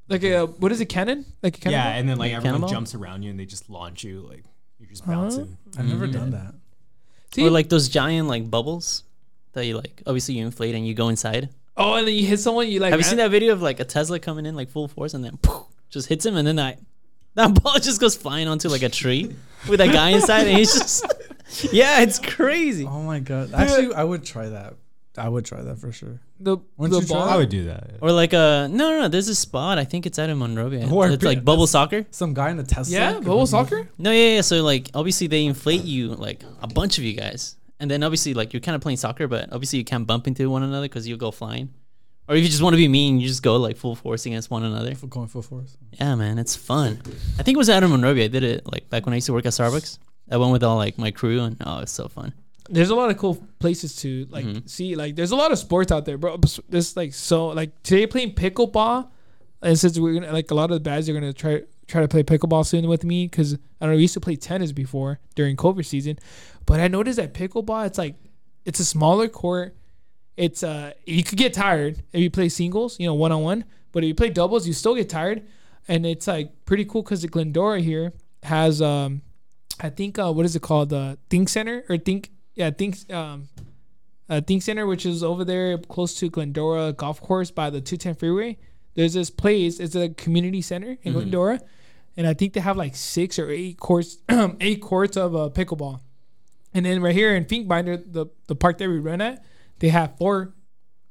[0.09, 0.87] Like a what is it?
[0.87, 1.25] Cannon?
[1.43, 1.79] Like a cannon?
[1.79, 2.71] Yeah, and then like Like everyone cannonball?
[2.71, 4.45] jumps around you and they just launch you, like
[4.79, 5.13] you're just Huh?
[5.13, 5.57] bouncing.
[5.79, 6.13] I've never Mhm.
[6.13, 6.55] done that.
[7.35, 7.45] See?
[7.47, 9.05] Or like those giant like bubbles
[9.53, 11.49] that you like obviously you inflate and you go inside.
[11.77, 12.69] oh, and then you hit someone.
[12.69, 12.91] You like.
[12.91, 15.25] Have you seen that video of like a Tesla coming in like full force and
[15.25, 16.79] then poof, just hits him and then that
[17.35, 19.35] that ball just goes flying onto like a tree
[19.69, 21.05] with that guy inside and he's just
[21.73, 22.85] yeah, it's crazy.
[22.87, 23.53] Oh my god!
[23.55, 24.75] Actually, I would try that.
[25.17, 26.21] I would try that for sure.
[26.41, 27.23] the the you ball?
[27.23, 27.99] I would do that.
[28.01, 29.09] Or like a no no no.
[29.09, 29.79] There's a spot.
[29.79, 30.89] I think it's out in Monrovia.
[30.91, 32.05] Or it's like bubble soccer.
[32.11, 32.95] Some guy in a Tesla.
[32.95, 33.89] Yeah, bubble soccer.
[33.99, 34.41] No yeah yeah.
[34.41, 38.35] So like obviously they inflate you like a bunch of you guys, and then obviously
[38.35, 41.07] like you're kind of playing soccer, but obviously you can't bump into one another because
[41.07, 41.73] you'll go flying.
[42.27, 44.51] Or if you just want to be mean, you just go like full force against
[44.51, 44.95] one another.
[44.95, 45.77] For going full force.
[45.93, 47.01] Yeah, man, it's fun.
[47.39, 48.25] I think it was out in Monrovia.
[48.25, 49.99] I did it like back when I used to work at Starbucks.
[50.31, 52.33] I went with all like my crew, and oh, it's so fun.
[52.71, 54.69] There's a lot of cool places to like Mhm.
[54.69, 54.95] see.
[54.97, 56.39] Like, there's a lot of sports out there, bro.
[56.69, 59.09] There's like so like today playing pickleball,
[59.63, 62.09] and since we're gonna like a lot of the guys are gonna try try to
[62.09, 65.19] play pickleball soon with me because I don't know we used to play tennis before
[65.35, 66.19] during COVID season,
[66.65, 68.15] but I noticed that pickleball it's like
[68.65, 69.77] it's a smaller court.
[70.39, 73.65] It's uh you could get tired if you play singles, you know, one on one.
[73.93, 75.43] But if you play doubles, you still get tired,
[75.87, 79.21] and it's like pretty cool because the Glendora here has um
[79.81, 83.49] I think uh what is it called the Think Center or Think yeah Think um
[84.29, 88.15] uh, Think Center which is over there close to Glendora Golf Course by the 210
[88.15, 88.57] freeway.
[88.95, 89.81] There's this place.
[89.81, 91.17] It's a community center in Mhm.
[91.17, 91.61] Glendora,
[92.17, 94.19] and I think they have like six or eight courts
[94.61, 96.01] eight courts of uh, pickleball.
[96.73, 99.45] And then right here in Finkbiner, the the park that we run at,
[99.81, 100.55] they have four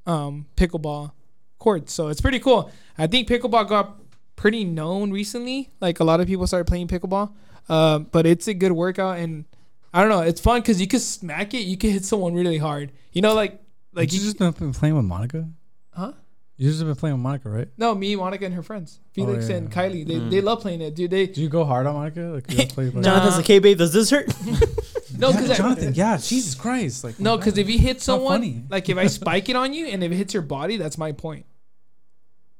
[0.06, 1.12] um, pickleball
[1.60, 1.94] courts.
[1.94, 2.72] So it's pretty cool.
[2.98, 4.00] I think pickleball got
[4.36, 5.70] pretty known recently.
[5.80, 7.32] Like a lot of people started playing pickleball.
[7.70, 9.46] Uh, but it's a good workout and
[9.94, 10.22] I don't know.
[10.22, 11.60] It's fun because you can smack it.
[11.60, 12.92] You can hit someone really hard.
[13.12, 13.52] You know, like
[13.94, 15.48] like Like you you just been playing with Monica.
[15.92, 16.14] huh?
[16.58, 17.68] You just been playing with Monica, right?
[17.78, 19.76] No, me, Monica, and her friends, oh, Felix yeah, and yeah.
[19.76, 20.08] Kylie.
[20.08, 20.30] They, hmm.
[20.30, 21.12] they love playing it, dude.
[21.12, 22.22] They Do you go hard on Monica?
[22.22, 23.02] Like you guys play like, Nah.
[23.04, 24.28] Jonathan's like, hey babe, does this hurt?
[25.18, 25.94] no, yeah, because Jonathan.
[25.94, 27.04] Yeah, Jesus Christ.
[27.04, 28.64] Like no, because if you hit someone, funny.
[28.70, 31.12] like if I spike it on you and if it hits your body, that's my
[31.12, 31.46] point.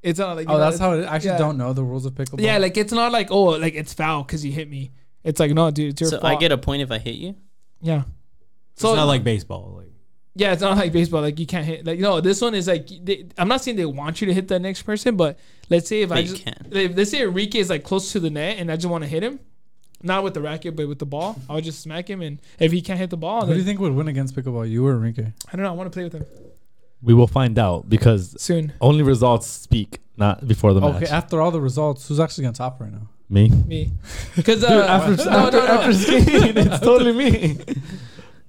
[0.02, 1.06] It's not like oh, know, that's how it.
[1.06, 1.38] I actually yeah.
[1.38, 2.42] don't know the rules of pickleball.
[2.42, 4.92] Yeah, like it's not like oh, like it's foul because you hit me.
[5.24, 6.34] It's like no, dude, it's your so fault.
[6.34, 7.36] I get a point if I hit you.
[7.82, 8.04] yeah.
[8.76, 9.74] It's not like baseball.
[9.78, 9.90] Like
[10.36, 11.22] yeah, it's not like baseball.
[11.22, 11.86] Like you can't hit.
[11.86, 14.48] Like no, this one is like they, I'm not saying they want you to hit
[14.48, 15.38] the next person, but
[15.70, 16.68] let's say if But I you just can.
[16.72, 19.08] if, let's say Enrique is like close to the net and I just want to
[19.08, 19.40] hit him,
[20.02, 22.82] not with the racket but with the ball, I'll just smack him and if he
[22.82, 24.68] can't hit the ball, Who do you then, think would win against pickleball?
[24.68, 25.22] You or Enrique?
[25.48, 25.70] I don't know.
[25.70, 26.26] I want to play with him
[27.04, 28.74] We will find out because soon.
[28.82, 31.04] only results speak, not before the match.
[31.04, 33.08] Okay, after all the results, who's actually on top right now?
[33.30, 33.50] Me.
[33.50, 33.92] Me,
[34.36, 35.72] because uh, after, no, after, no, no.
[35.74, 37.58] after skiing, it's totally me.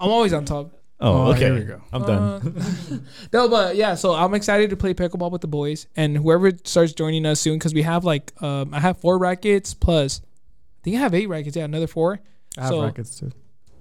[0.01, 0.73] I'm always on top.
[1.01, 1.41] Oh, Oh, okay.
[1.41, 1.81] here we go.
[1.93, 2.23] I'm done.
[2.23, 2.99] Uh,
[3.33, 6.93] no, but yeah, so I'm excited to play pickleball with the boys and whoever starts
[6.93, 10.97] joining us soon because we have like um I have four rackets plus I think
[10.97, 11.57] I have eight rackets.
[11.57, 12.21] Yeah, another four.
[12.59, 13.33] I have So- rackets too.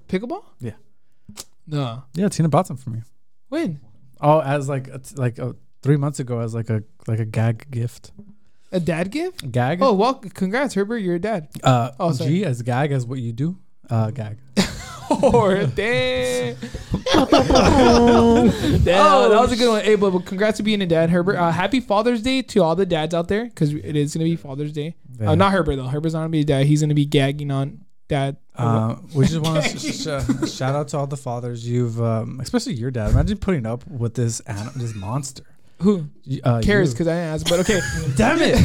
[0.08, 0.44] Pickleball?
[0.60, 0.74] Yeah.
[1.68, 2.04] No.
[2.16, 3.02] Yeah, Tina bought some for me.
[3.50, 3.80] When?
[4.22, 7.26] Oh, as like a t- like a, three months ago, as like a like a
[7.26, 8.12] gag gift.
[8.74, 9.52] A dad gift?
[9.52, 9.80] Gag.
[9.82, 10.98] Oh, well, congrats, Herbert.
[10.98, 11.48] You're a dad.
[11.64, 12.30] uh, oh, sorry.
[12.32, 13.58] G as gag as what you do.
[13.90, 14.38] Uh, gag.
[15.22, 16.56] or damn.
[16.56, 16.64] damn,
[18.84, 19.84] that was a good one.
[19.84, 21.38] Hey, but, but congrats to being a dad, Herbert.
[21.38, 24.32] Uh, happy Father's Day to all the dads out there because it is going to
[24.32, 24.96] be Father's Day.
[25.20, 25.32] Yeah.
[25.32, 25.88] Uh, not Herbert, though.
[25.88, 26.66] Herbert's not going to be a dad.
[26.66, 28.38] He's going to be gagging on dad.
[28.56, 31.68] Uh, we just want to sh- sh- shout out to all the fathers.
[31.68, 33.12] You've, um, especially your dad.
[33.12, 35.44] Imagine putting up with this an- this monster.
[35.84, 36.08] Who
[36.44, 36.94] Uh, cares?
[36.94, 37.50] Because I didn't ask.
[37.50, 37.80] But okay.
[38.16, 38.58] Damn it!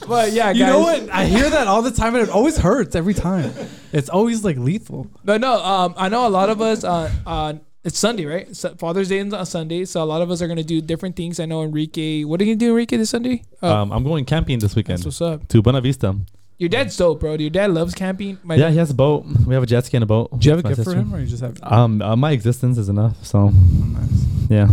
[0.08, 0.56] but yeah, guys.
[0.58, 1.08] You know what?
[1.10, 3.52] I hear that all the time, and it always hurts every time.
[3.92, 5.06] It's always like lethal.
[5.24, 6.84] But no, um, I know a lot of us.
[6.84, 8.54] Uh, uh, it's Sunday, right?
[8.54, 11.14] So Father's Day is on Sunday, so a lot of us are gonna do different
[11.16, 11.38] things.
[11.38, 12.24] I know Enrique.
[12.24, 13.42] What are you gonna do, Enrique, this Sunday?
[13.62, 15.46] Uh, Um, I'm going camping this weekend that's what's up.
[15.48, 16.16] to Buena Vista.
[16.58, 17.34] Your dad's dope, bro.
[17.34, 18.38] Your dad loves camping.
[18.42, 19.24] My yeah, he has a boat.
[19.46, 20.30] We have a jet ski and a boat.
[20.38, 21.58] Do you have a My gift for him, or you just have?
[21.62, 23.14] Um, uh, my existence is enough.
[23.24, 24.24] So nice.
[24.48, 24.68] yeah.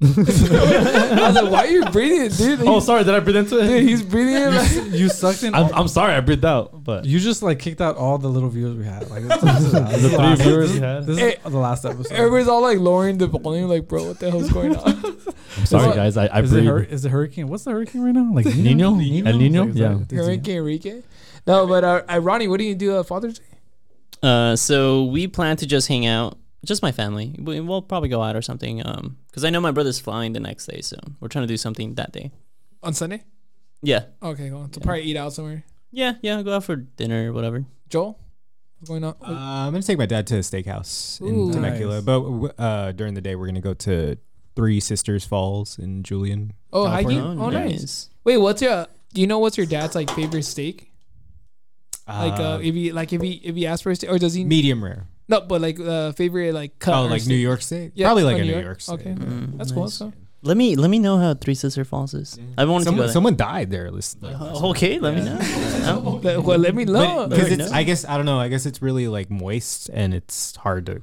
[0.00, 0.04] I
[1.26, 2.60] was like, why are you breathing, dude?
[2.68, 3.02] oh, sorry.
[3.02, 3.66] Did I breathe into it?
[3.66, 4.34] dude, he's breathing.
[4.36, 5.54] in like- You sucked in.
[5.54, 6.14] I'm, all- I'm sorry.
[6.14, 6.84] I breathed out.
[6.84, 9.10] But you just like kicked out all the little viewers we had.
[9.10, 11.06] Like this, this is, this The the three last, viewers this, you had?
[11.06, 12.14] This Hey, the last episode.
[12.14, 15.16] Everybody's all like lowering the volume, like, bro, what the hell's going on?
[15.56, 16.16] I'm sorry, it- guys.
[16.16, 16.68] I, I is it, breathed.
[16.68, 17.48] hur- is it hurricane?
[17.48, 18.32] What's the hurricane right now?
[18.32, 18.90] Like Nino?
[18.90, 19.62] El Nino?
[19.64, 19.88] Like, is Yeah.
[19.94, 21.02] that- is it- Enrique, Enrique.
[21.46, 23.44] No, but uh, uh, Ronnie, what do you do uh, Father's Day?
[24.22, 27.34] Uh, so we plan to just hang out, just my family.
[27.38, 28.84] We, we'll probably go out or something.
[28.86, 31.56] Um, because I know my brother's flying the next day, so we're trying to do
[31.56, 32.30] something that day.
[32.82, 33.22] On Sunday?
[33.82, 34.72] Yeah, Okay, go on.
[34.72, 34.84] So Yeah.
[34.84, 35.64] probably eat out somewhere.
[35.92, 36.42] yeah, yeah.
[36.42, 37.64] Go out for dinner or whatever.
[37.88, 38.18] Joel,
[38.80, 39.14] what's going on?
[39.22, 39.26] uh,
[39.66, 41.48] I'm gonna take my dad to a steakhouse Ooh.
[41.48, 42.04] in Temecula, Nice.
[42.04, 44.16] but uh, during the day we're gonna go to
[44.56, 46.54] Three Sisters Falls in Julian.
[46.72, 47.22] oh, California.
[47.22, 47.40] hiking.
[47.40, 48.10] Oh, nice.
[48.24, 48.86] Wait, what's your?
[49.14, 50.90] Do you know what's your dad's like favorite steak?
[52.08, 54.34] Like, uh, if he like if he if he asks for a steak, or does
[54.34, 54.42] he?
[54.44, 55.06] medium rare.
[55.28, 56.94] No, but like uh, favorite like cut.
[56.94, 57.30] Oh, or like steak?
[57.30, 57.92] New York State.
[57.94, 58.64] Yeah, Probably like oh, a New New York?
[58.64, 59.00] York, steak.
[59.00, 59.12] Okay.
[59.14, 59.88] Mm, That's cool.
[59.88, 60.12] So.
[60.42, 62.38] Let me let me know how Three Sister Falls is.
[62.56, 63.12] I wanted to go Someone, there.
[63.12, 63.90] someone died there.
[63.90, 65.36] Listen, Uh, okay, let me know.
[66.22, 67.26] Let- Well, let me know.
[67.26, 67.70] because Very it's.
[67.70, 67.72] nice.
[67.72, 68.38] I guess I don't know.
[68.38, 71.02] I guess it's really like moist and it's hard to.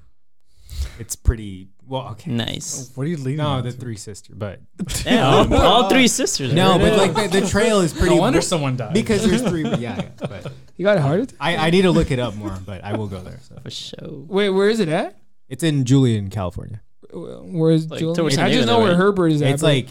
[1.00, 2.10] It's pretty well.
[2.12, 2.32] Okay.
[2.32, 2.88] Nice.
[2.90, 3.38] Oh, what are you leading?
[3.38, 3.78] No, on the to?
[3.78, 4.60] three sister, but
[5.06, 6.54] Yeah, all, all three sisters.
[6.54, 6.82] no, right?
[6.82, 8.16] but like the, the trail is pretty.
[8.16, 8.94] No wonder someone died.
[8.94, 9.64] because there's three.
[9.64, 11.38] Yeah, yeah, but You got a heart attack?
[11.40, 12.58] I, I need to look it up more.
[12.66, 13.40] But I will go there.
[13.42, 13.98] So for sure.
[14.28, 15.18] Wait, where is it at?
[15.50, 16.82] it's in Julian, California.
[17.14, 18.16] Where's Like, Julian?
[18.16, 18.98] towards I just Diego, know where right?
[18.98, 19.52] Herbert is at.
[19.52, 19.70] It's bro.
[19.70, 19.88] like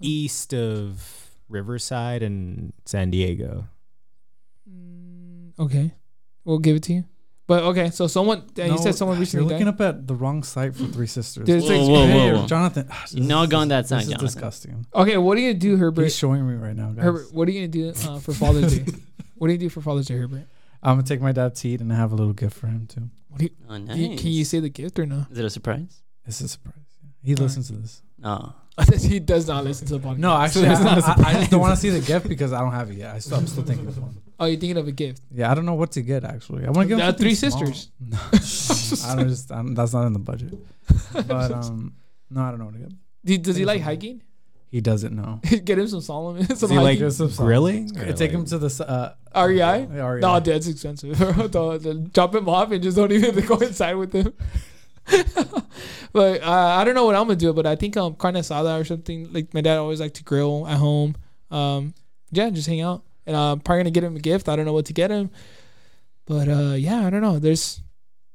[0.00, 3.66] east of Riverside and San Diego.
[5.58, 5.92] Okay,
[6.44, 7.04] we'll give it to you.
[7.50, 9.42] But okay, so someone uh, you said someone recently.
[9.46, 9.96] You're recently looking died.
[9.96, 11.44] up at the wrong site for Three Sisters.
[11.46, 12.46] Dude, it's Whoa, like- whoa, whoa, whoa.
[12.46, 12.88] Jonathan.
[13.10, 14.26] You're not going that side, This is Jonathan.
[14.26, 14.86] disgusting.
[14.94, 16.04] Okay, what are you gonna do, Herbert?
[16.04, 17.04] He's showing me right now, guys.
[17.06, 18.92] Herbert, what are you gonna do uh, for Father's Day?
[19.34, 20.44] What do you do for Father's Day, Herbert?
[20.82, 22.86] I'm gonna take my dad to eat and I have a little gift for him
[22.86, 23.08] too.
[23.30, 24.20] What do you, Oh, do you- nice.
[24.20, 25.26] can you say the gift or no?
[25.32, 26.02] Is it a surprise?
[26.26, 26.74] It's a surprise.
[27.24, 28.00] He listens to this.
[28.22, 28.52] Oh,
[29.00, 30.18] he does not listen to the podcast.
[30.18, 32.28] No, actually, I, it's not a I- I just don't want to see the gift
[32.28, 33.14] because I don't have it yet.
[33.14, 34.14] I still, I'm still thinking of one.
[34.40, 35.20] Oh, you're thinking of a gift?
[35.30, 36.64] Yeah, I don't know what to get actually.
[36.66, 37.66] I want to give him something Three small.
[37.66, 37.90] Sisters.
[39.06, 39.52] No, I don't just.
[39.52, 40.54] I'm, that's not in the budget.
[41.12, 41.94] But um,
[42.30, 42.92] no, I don't know what to get.
[43.24, 44.22] Do- Does he like hiking?
[44.70, 45.40] He doesn't know.
[45.64, 46.44] Get him some Salomon.
[46.54, 47.00] Some Is he like hiking.
[47.00, 47.90] There's some- grilling?
[47.98, 49.86] or Take him to the uh, REI.
[49.86, 50.20] REI.
[50.20, 51.18] No, that's expensive.
[51.18, 54.32] Don't- don't- Drop him off and just don't even go inside with him.
[56.12, 57.52] but uh, I don't know what I'm gonna do.
[57.52, 59.32] But I think um carne asada or something.
[59.32, 61.16] Like my dad always like to grill at home.
[61.50, 61.94] Um,
[62.30, 63.02] yeah, just hang out.
[63.26, 64.48] And I'm probably gonna get him a gift.
[64.48, 65.30] I don't know what to get him.
[66.26, 67.38] But uh, yeah, I don't know.
[67.38, 67.80] There's,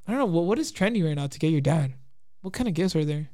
[0.07, 1.93] I don't know what what is trendy right now to get your dad.
[2.41, 3.29] What kind of gifts are there?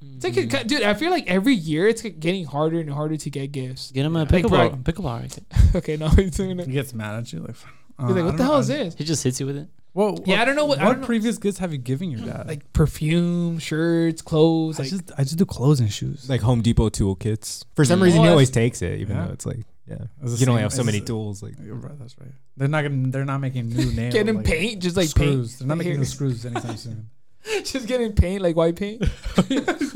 [0.00, 0.66] It's like, Mm.
[0.66, 3.90] dude, I feel like every year it's getting harder and harder to get gifts.
[3.92, 4.50] Get him a Like, pickleball.
[4.50, 5.44] bro, pickleball racket.
[5.76, 6.66] okay, no, he's doing it.
[6.66, 7.50] He gets mad at you like.
[7.98, 8.94] uh, like, what don't the know, hell is I- this?
[8.96, 9.68] He just hits you with it.
[9.94, 12.20] Well, Yeah, I don't know what- What don't know- previous gifts have you given your
[12.20, 12.46] dad?
[12.46, 14.78] Like perfume, shirts, clothes.
[14.78, 16.28] I Like, just I just do clothes and shoes.
[16.28, 17.64] Like Home Depot tool kits.
[17.74, 18.02] For some Mm.
[18.04, 19.26] reason, he always takes it, even Yeah.
[19.28, 21.42] though it's like, yeah, It's the you can only have so many the- tools.
[21.42, 22.30] Like, right, that's right.
[22.56, 23.08] They're not gonna.
[23.08, 24.14] They're not making new nails.
[24.14, 25.58] getting like, paint, just like screws.
[25.58, 27.10] They're not making the screws anytime soon.
[27.64, 29.04] just getting paint, like white paint.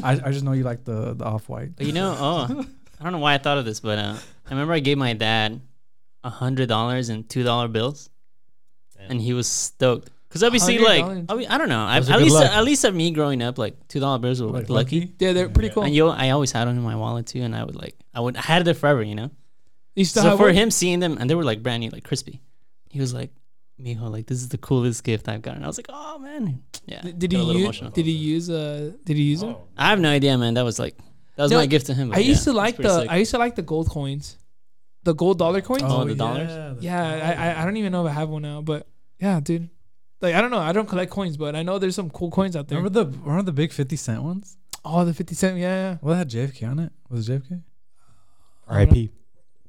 [0.03, 1.70] I, I just know you like the the off white.
[1.79, 2.64] You know, oh,
[3.00, 5.14] I don't know why I thought of this, but uh, I remember I gave my
[5.14, 5.61] dad
[6.22, 8.11] a hundred dollars in two dollar bills,
[8.98, 10.11] and he was stoked.
[10.31, 11.26] Cause obviously, like, $100.
[11.29, 11.85] I, mean, I don't know.
[11.85, 12.48] I, at least, luck.
[12.53, 15.12] at least of me growing up, like two dollar bills were like, lucky.
[15.18, 15.83] Yeah, they're pretty cool.
[15.83, 18.20] And yo, I always had them in my wallet too, and I would like, I
[18.20, 19.33] would, I had it forever, you know.
[19.94, 20.55] You still So have for one?
[20.55, 22.40] him seeing them, and they were like brand new, like crispy,
[22.90, 23.31] he was like,
[23.81, 27.00] "Mijo, like this is the coolest gift I've gotten." I was like, "Oh man, yeah."
[27.03, 27.57] Did- Did he use?
[27.62, 27.90] emotional.
[27.90, 28.48] Did he use?
[28.48, 29.57] Uh, did he use it?
[29.76, 30.55] I have no idea, man.
[30.55, 30.96] That was like,
[31.37, 32.12] that was No, my gift to him.
[32.12, 33.00] I but used yeah, to like the.
[33.00, 33.11] sick.
[33.11, 34.38] I used to like the gold coins,
[35.03, 35.83] the gold dollar coins.
[35.85, 36.83] Oh, the dollars?
[36.83, 38.87] yeah, I, I I don't even know if I have one now, but
[39.18, 39.68] yeah, dude.
[40.20, 40.59] Like I don't know.
[40.59, 42.79] I don't collect coins, but I know there's some cool coins out there.
[42.79, 44.57] Remember the remember the big fifty cent ones?
[44.85, 45.59] oh, the fifty cent.
[45.59, 45.96] Yeah, yeah.
[46.00, 46.92] What had JFK on it?
[47.09, 47.62] Was it JFK?
[48.68, 49.11] R.I.P.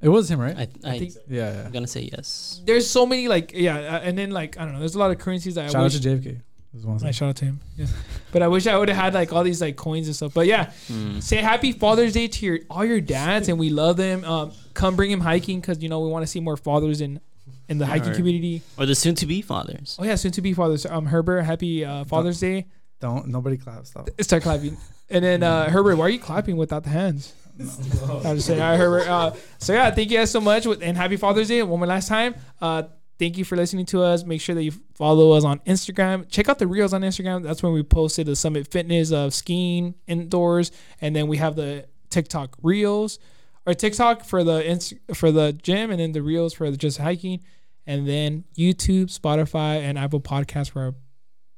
[0.02, 0.58] It was him, right?
[0.58, 1.66] I, I, think- yeah, yeah.
[1.66, 2.62] I'm gonna say yes.
[2.66, 4.80] There's so many like yeah, uh, and then like I don't know.
[4.80, 6.00] There's a lot of currencies that Shout I out wish.
[6.00, 6.42] to JFK.
[6.74, 7.60] This one I shout out to him.
[7.76, 7.88] Yeah.
[8.32, 10.34] but I wish I would have had like all these like coins and stuff.
[10.34, 11.22] But yeah, Mm.
[11.22, 14.24] say happy Father's Day to your all your dads, and we love them.
[14.24, 17.20] Um, come bring him hiking because you know we want to see more fathers in
[17.68, 18.18] in the hiking Alright.
[18.18, 18.62] community.
[18.78, 19.98] Or the soon-to-be fathers.
[20.00, 20.86] Oh yeah, soon to be fathers.
[20.86, 22.68] Um, Herbert, happy uh, Father's Day.
[23.02, 23.86] Don't nobody clap.
[23.86, 24.10] Stop.
[24.22, 24.78] Start clapping.
[25.10, 27.34] And then uh, Herbert, why are you clapping without the hands?
[28.26, 29.08] I'm just saying, all right, Herbert.
[29.08, 32.08] Uh, so yeah, thank you guys so much, and happy Father's Day one more last
[32.08, 32.36] time.
[32.60, 32.84] Uh,
[33.20, 34.24] thank you for listening to us.
[34.24, 36.30] Make sure that you follow us on Instagram.
[36.30, 37.44] Check out the reels on Instagram.
[37.44, 41.86] That's when we posted the Summit Fitness of skiing indoors, and then we have the
[42.10, 43.20] TikTok reels
[43.66, 47.42] or TikTok for the for the gym, and then the reels for the just hiking,
[47.86, 50.96] and then YouTube, Spotify, and Apple Podcasts for our,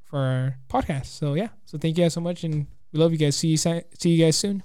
[0.03, 1.05] for our podcast.
[1.05, 3.35] So yeah, so thank you guys so much, and we love you guys.
[3.35, 4.63] See you see you guys soon.